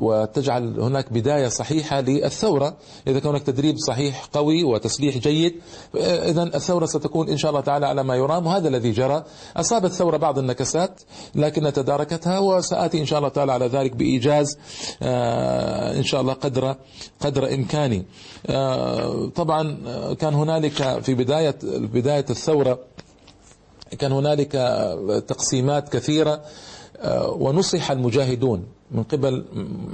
وتجعل 0.00 0.80
هناك 0.80 1.12
بداية 1.12 1.48
صحيحة 1.48 2.00
للثورة. 2.00 2.76
إذا 3.06 3.18
كان 3.18 3.28
هناك 3.28 3.42
تدريب 3.42 3.76
صحيح 3.78 4.24
قوي 4.32 4.64
وتسليح 4.64 5.18
جيد 5.18 5.54
إذا 5.94 6.42
الثورة 6.42 6.86
ستكون 6.86 7.28
إن 7.28 7.36
شاء 7.36 7.50
الله 7.50 7.60
تعالى 7.60 7.86
على 7.86 8.02
ما 8.02 8.16
يرام 8.16 8.46
وهذا 8.46 8.68
الذي 8.68 8.90
جرى. 8.90 9.24
أصابت 9.56 9.84
الثورة 9.84 10.16
بعض 10.16 10.38
النكسات 10.38 11.00
لكن 11.34 11.72
تداركتها 11.72 12.38
وسآتي 12.38 13.00
إن 13.00 13.06
شاء 13.06 13.18
الله 13.18 13.28
تعالى 13.28 13.52
على 13.52 13.66
ذلك 13.66 13.96
بإيجاز 13.96 14.58
آه، 15.02 15.96
إن 15.96 16.02
شاء 16.02 16.20
الله 16.20 16.32
قدر 16.32 16.76
قدر 17.20 17.54
إمكاني. 17.54 18.04
آه، 18.46 19.30
طبعا 19.34 19.78
كان 20.14 20.34
هنالك 20.34 21.00
في 21.02 21.14
بداية 21.14 21.56
بداية 21.64 22.24
الثورة 22.30 22.78
كان 23.98 24.12
هنالك 24.12 24.52
تقسيمات 25.28 25.88
كثيرة 25.88 26.40
آه، 27.00 27.30
ونصح 27.30 27.90
المجاهدون. 27.90 28.79
من 28.92 29.02
قبل 29.02 29.44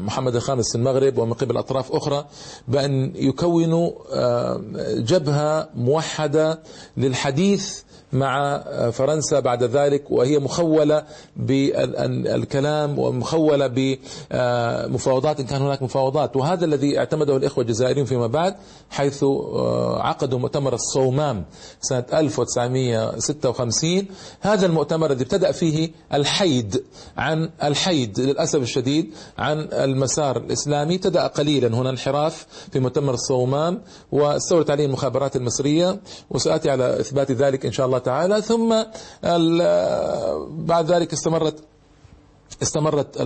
محمد 0.04 0.36
الخامس 0.36 0.76
المغرب 0.76 1.18
ومن 1.18 1.32
قبل 1.32 1.56
أطراف 1.56 1.92
أخرى 1.92 2.24
بأن 2.68 3.12
يكونوا 3.14 3.90
آه، 4.12 4.60
جبهة 4.96 5.68
موحدة 5.74 6.58
للحديث 6.96 7.82
مع 8.12 8.58
فرنسا 8.90 9.40
بعد 9.40 9.64
ذلك 9.64 10.10
وهي 10.10 10.38
مخولة 10.38 11.02
بالكلام 11.36 12.98
ومخولة 12.98 13.66
بمفاوضات 13.66 15.40
إن 15.40 15.46
كان 15.46 15.62
هناك 15.62 15.82
مفاوضات. 15.82 16.36
وهذا 16.36 16.64
الذي 16.64 16.98
اعتمده 16.98 17.36
الإخوة 17.36 17.64
الجزائريون 17.64 18.06
فيما 18.06 18.26
بعد 18.26 18.54
حيث 18.90 19.22
آه، 19.24 20.02
عقدوا 20.02 20.38
مؤتمر 20.38 20.74
الصومام 20.74 21.44
سنة 21.80 22.04
1956 22.12 24.06
هذا 24.40 24.66
المؤتمر 24.66 25.10
الذي 25.10 25.22
ابتدأ 25.24 25.52
فيه 25.52 25.90
الحيد 26.14 26.84
عن 27.16 27.50
الحيد 27.62 28.20
للأسف 28.20 28.62
الشديد 28.62 29.14
عن 29.38 29.68
المسار 29.72 30.36
الإسلامي. 30.36 30.98
تدأ 30.98 31.26
قليلا 31.26 31.68
هنا 31.68 31.90
انحراف 31.90 32.46
في 32.72 32.80
مؤتمر 32.80 33.14
الصومال 33.14 33.80
واستولت 34.12 34.70
عليه 34.70 34.86
المخابرات 34.86 35.36
المصرية 35.36 36.00
وسآتي 36.30 36.70
على 36.70 37.00
إثبات 37.00 37.32
ذلك 37.32 37.66
إن 37.66 37.72
شاء 37.72 37.86
الله 37.86 37.95
تعالى 37.98 38.42
ثم 38.42 38.74
بعد 40.66 40.92
ذلك 40.92 41.12
استمرت 41.12 41.64
استمرت 42.62 43.16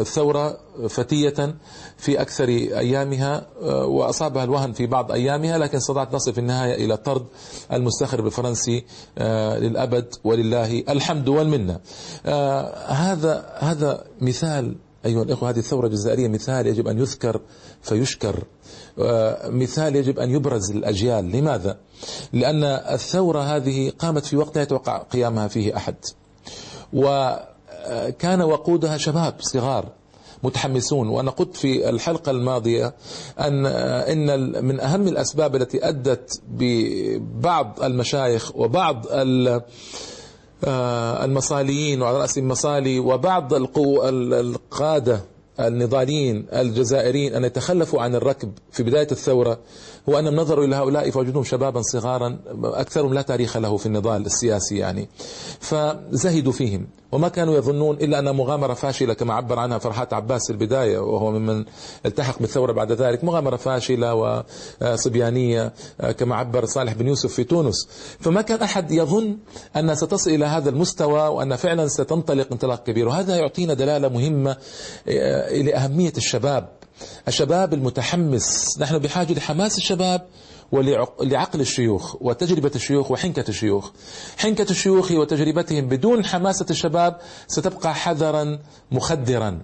الثورة 0.00 0.58
فتية 0.88 1.54
في 1.96 2.20
أكثر 2.20 2.48
أيامها 2.48 3.46
وأصابها 3.84 4.44
الوهن 4.44 4.72
في 4.72 4.86
بعض 4.86 5.12
أيامها 5.12 5.58
لكن 5.58 5.76
استطاعت 5.76 6.12
تصل 6.12 6.32
في 6.32 6.38
النهاية 6.38 6.84
إلى 6.84 6.96
طرد 6.96 7.26
المستخرب 7.72 8.26
الفرنسي 8.26 8.84
آه، 9.18 9.58
للأبد 9.58 10.14
ولله 10.24 10.84
الحمد 10.88 11.28
والمنة. 11.28 11.80
آه، 12.26 12.86
هذا 12.86 13.56
هذا 13.58 14.04
مثال 14.20 14.76
أيها 15.06 15.22
الإخوة 15.22 15.50
هذه 15.50 15.58
الثورة 15.58 15.86
الجزائرية 15.86 16.28
مثال 16.28 16.66
يجب 16.66 16.88
أن 16.88 16.98
يذكر 16.98 17.40
فيشكر 17.82 18.44
مثال 19.46 19.96
يجب 19.96 20.18
أن 20.18 20.30
يبرز 20.30 20.72
للأجيال 20.72 21.30
لماذا؟ 21.36 21.78
لأن 22.32 22.64
الثورة 22.64 23.40
هذه 23.40 23.92
قامت 23.98 24.26
في 24.26 24.36
وقت 24.36 24.56
لا 24.56 24.62
يتوقع 24.62 24.98
قيامها 25.02 25.48
فيه 25.48 25.76
أحد. 25.76 25.94
و 26.92 27.32
كان 28.18 28.42
وقودها 28.42 28.96
شباب 28.96 29.34
صغار 29.40 29.92
متحمسون. 30.42 31.08
وأنا 31.08 31.30
قلت 31.30 31.56
في 31.56 31.88
الحلقة 31.90 32.30
الماضية 32.30 32.94
أن 33.40 33.66
إن 33.66 34.64
من 34.64 34.80
أهم 34.80 35.08
الأسباب 35.08 35.56
التي 35.56 35.88
أدت 35.88 36.40
ببعض 36.48 37.82
المشايخ 37.82 38.56
وبعض 38.56 39.06
المصاليين 41.24 42.02
وعلى 42.02 42.18
رأس 42.18 42.38
المصالي 42.38 42.98
وبعض 42.98 43.54
القادة 43.54 45.20
النضاليين 45.60 46.46
الجزائريين 46.52 47.34
أن 47.34 47.44
يتخلفوا 47.44 48.02
عن 48.02 48.14
الركب 48.14 48.52
في 48.72 48.82
بداية 48.82 49.08
الثورة. 49.12 49.58
هو 50.08 50.18
أنهم 50.18 50.36
نظروا 50.36 50.64
إلى 50.64 50.76
هؤلاء 50.76 51.10
فوجدوهم 51.10 51.44
شبابا 51.44 51.82
صغارا 51.82 52.38
أكثرهم 52.64 53.14
لا 53.14 53.22
تاريخ 53.22 53.56
له 53.56 53.76
في 53.76 53.86
النضال 53.86 54.26
السياسي 54.26 54.76
يعني. 54.76 55.08
فزهدوا 55.60 56.52
فيهم 56.52 56.86
وما 57.12 57.28
كانوا 57.28 57.54
يظنون 57.56 57.96
إلا 57.96 58.18
أن 58.18 58.36
مغامرة 58.36 58.74
فاشلة 58.74 59.14
كما 59.14 59.34
عبر 59.34 59.58
عنها 59.58 59.78
فرحات 59.78 60.12
عباس 60.12 60.46
في 60.46 60.52
البداية 60.52 60.98
وهو 60.98 61.30
ممن 61.30 61.64
التحق 62.06 62.38
بالثورة 62.38 62.72
بعد 62.72 62.92
ذلك 62.92 63.24
مغامرة 63.24 63.56
فاشلة 63.56 64.44
وصبيانية 64.82 65.72
كما 66.18 66.36
عبر 66.36 66.64
صالح 66.64 66.92
بن 66.92 67.08
يوسف 67.08 67.32
في 67.32 67.44
تونس. 67.44 67.88
فما 68.20 68.42
كان 68.42 68.62
أحد 68.62 68.90
يظن 68.90 69.36
أنها 69.76 69.94
ستصل 69.94 70.30
إلى 70.30 70.44
هذا 70.44 70.70
المستوى 70.70 71.28
وأن 71.28 71.56
فعلا 71.56 71.88
ستنطلق 71.88 72.46
انطلاق 72.52 72.84
كبير 72.84 73.08
وهذا 73.08 73.36
يعطينا 73.36 73.74
دلالة 73.74 74.08
مهمة 74.08 74.56
لأهمية 75.52 76.12
الشباب. 76.16 76.68
الشباب 77.28 77.74
المتحمس. 77.74 78.78
نحن 78.80 78.98
بحاجة 78.98 79.32
لحماس 79.32 79.78
الشباب 79.78 80.26
ولعقل 80.72 81.60
الشيوخ 81.60 82.16
وتجربة 82.22 82.70
الشيوخ 82.74 83.10
وحنكة 83.10 83.44
الشيوخ. 83.48 83.90
حنكة 84.38 84.70
الشيوخ 84.70 85.12
وتجربتهم 85.12 85.88
بدون 85.88 86.24
حماسة 86.24 86.66
الشباب 86.70 87.16
ستبقى 87.48 87.94
حذرا 87.94 88.58
مخدرا. 88.92 89.62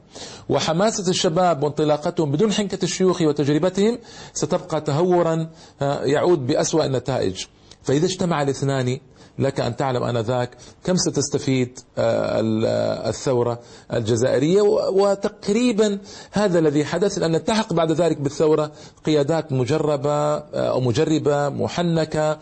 وحماسة 0.49 1.11
الشباب 1.11 1.63
وانطلاقتهم 1.63 2.33
بدون 2.33 2.53
حنكة 2.53 2.85
الشيوخ 2.85 3.23
وتجربتهم 3.23 3.99
ستبقى 4.35 4.81
تهورا 4.81 5.51
آه، 5.83 6.05
يعود 6.05 6.47
بأسوأ 6.47 6.85
النتائج. 6.85 7.45
فإذا 7.83 8.07
اجتمع 8.07 8.43
الاثنان 8.43 9.01
لك 9.39 9.61
أن 9.61 9.77
تعلم 9.77 10.03
أنذاك 10.03 10.51
كم 10.85 10.97
ستستفيد 10.97 11.79
آه، 11.99 12.41
آه، 12.67 13.09
الثورة 13.09 13.61
الجزائرية 13.93 14.63
وتقريبا 14.93 15.99
هذا 16.33 16.59
الذي 16.59 16.85
حدث 16.85 17.19
لأن 17.19 17.35
التحق 17.35 17.73
بعد 17.73 17.93
ذلك 17.93 18.21
بالثورة 18.21 18.73
قيادات 19.07 19.53
مجربة 19.53 20.11
آه، 20.11 20.45
أو 20.55 20.81
مجربة 20.81 21.49
محنكة 21.49 22.39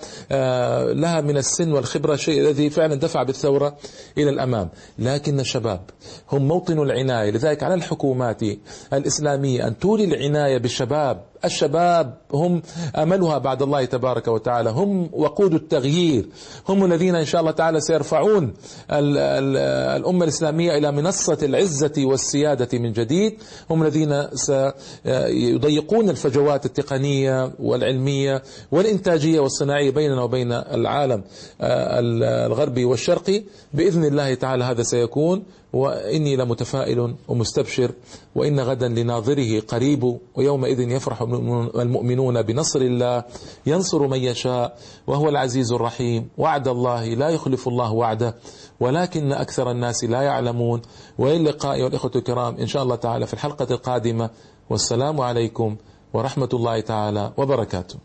لها 0.92 1.20
من 1.20 1.36
السن 1.36 1.72
والخبرة 1.72 2.14
الشيء 2.14 2.40
الذي 2.40 2.70
فعلا 2.70 2.94
دفع 2.94 3.22
بالثورة 3.22 3.76
إلى 4.18 4.30
الأمام. 4.30 4.68
لكن 4.98 5.40
الشباب 5.40 5.80
هم 6.32 6.48
موطن 6.48 6.78
العناية 6.78 7.30
لذلك 7.30 7.62
على 7.62 7.74
الحكومات 7.74 8.40
الإسلامية 8.92 9.66
أن 9.66 9.78
تولي 9.78 10.04
العناية 10.04 10.58
بالشباب 10.58 11.22
الشباب 11.44 12.14
هم 12.34 12.62
أملها 12.96 13.38
بعد 13.38 13.62
الله 13.62 13.84
تبارك 13.84 14.28
وتعالى. 14.28 14.70
هم 14.70 15.10
وقود 15.12 15.54
التغيير. 15.54 16.26
هم 16.68 16.84
الذين 16.84 17.14
إن 17.14 17.24
شاء 17.24 17.40
الله 17.40 17.50
تعالى 17.50 17.80
سيرفعون 17.80 18.54
الأمة 18.90 20.24
الإسلامية 20.24 20.78
إلى 20.78 20.92
منصة 20.92 21.38
العزة 21.42 21.92
والسيادة 21.98 22.78
من 22.78 22.92
جديد. 22.92 23.38
هم 23.70 23.82
الذين 23.82 24.26
سيضيقون 24.34 26.10
الفجوات 26.10 26.66
التقنية 26.66 27.52
والعلمية 27.58 28.42
والإنتاجية 28.72 29.40
والصناعية 29.40 29.90
بيننا 29.90 30.22
وبين 30.22 30.52
العالم 30.52 31.24
الغربي 31.60 32.84
والشرقي. 32.84 33.42
بإذن 33.74 34.04
الله 34.04 34.34
تعالى 34.34 34.64
هذا 34.64 34.82
سيكون. 34.82 35.42
وإني 35.76 36.36
لمتفائل 36.36 37.14
ومستبشر 37.28 37.90
وإن 38.34 38.60
غدا 38.60 38.88
لناظره 38.88 39.60
قريب 39.60 40.18
ويومئذ 40.34 40.80
يفرح 40.80 41.22
المؤمنون 41.22 42.42
بنصر 42.42 42.80
الله 42.80 43.24
ينصر 43.66 44.06
من 44.06 44.18
يشاء 44.18 44.78
وهو 45.06 45.28
العزيز 45.28 45.72
الرحيم. 45.72 46.28
وعد 46.38 46.68
الله 46.68 47.04
لا 47.14 47.28
يخلف 47.28 47.68
الله 47.68 47.92
وعده 47.92 48.34
ولكن 48.80 49.32
أكثر 49.32 49.70
الناس 49.70 50.04
لا 50.04 50.22
يعلمون. 50.22 50.82
وإن 51.18 51.44
لقاء 51.44 51.82
والإخوة 51.82 52.10
الكرام 52.16 52.56
إن 52.56 52.66
شاء 52.66 52.82
الله 52.82 52.96
تعالى 52.96 53.26
في 53.26 53.34
الحلقة 53.34 53.66
القادمة. 53.70 54.30
والسلام 54.70 55.20
عليكم 55.20 55.76
ورحمة 56.12 56.48
الله 56.52 56.80
تعالى 56.80 57.32
وبركاته. 57.36 57.96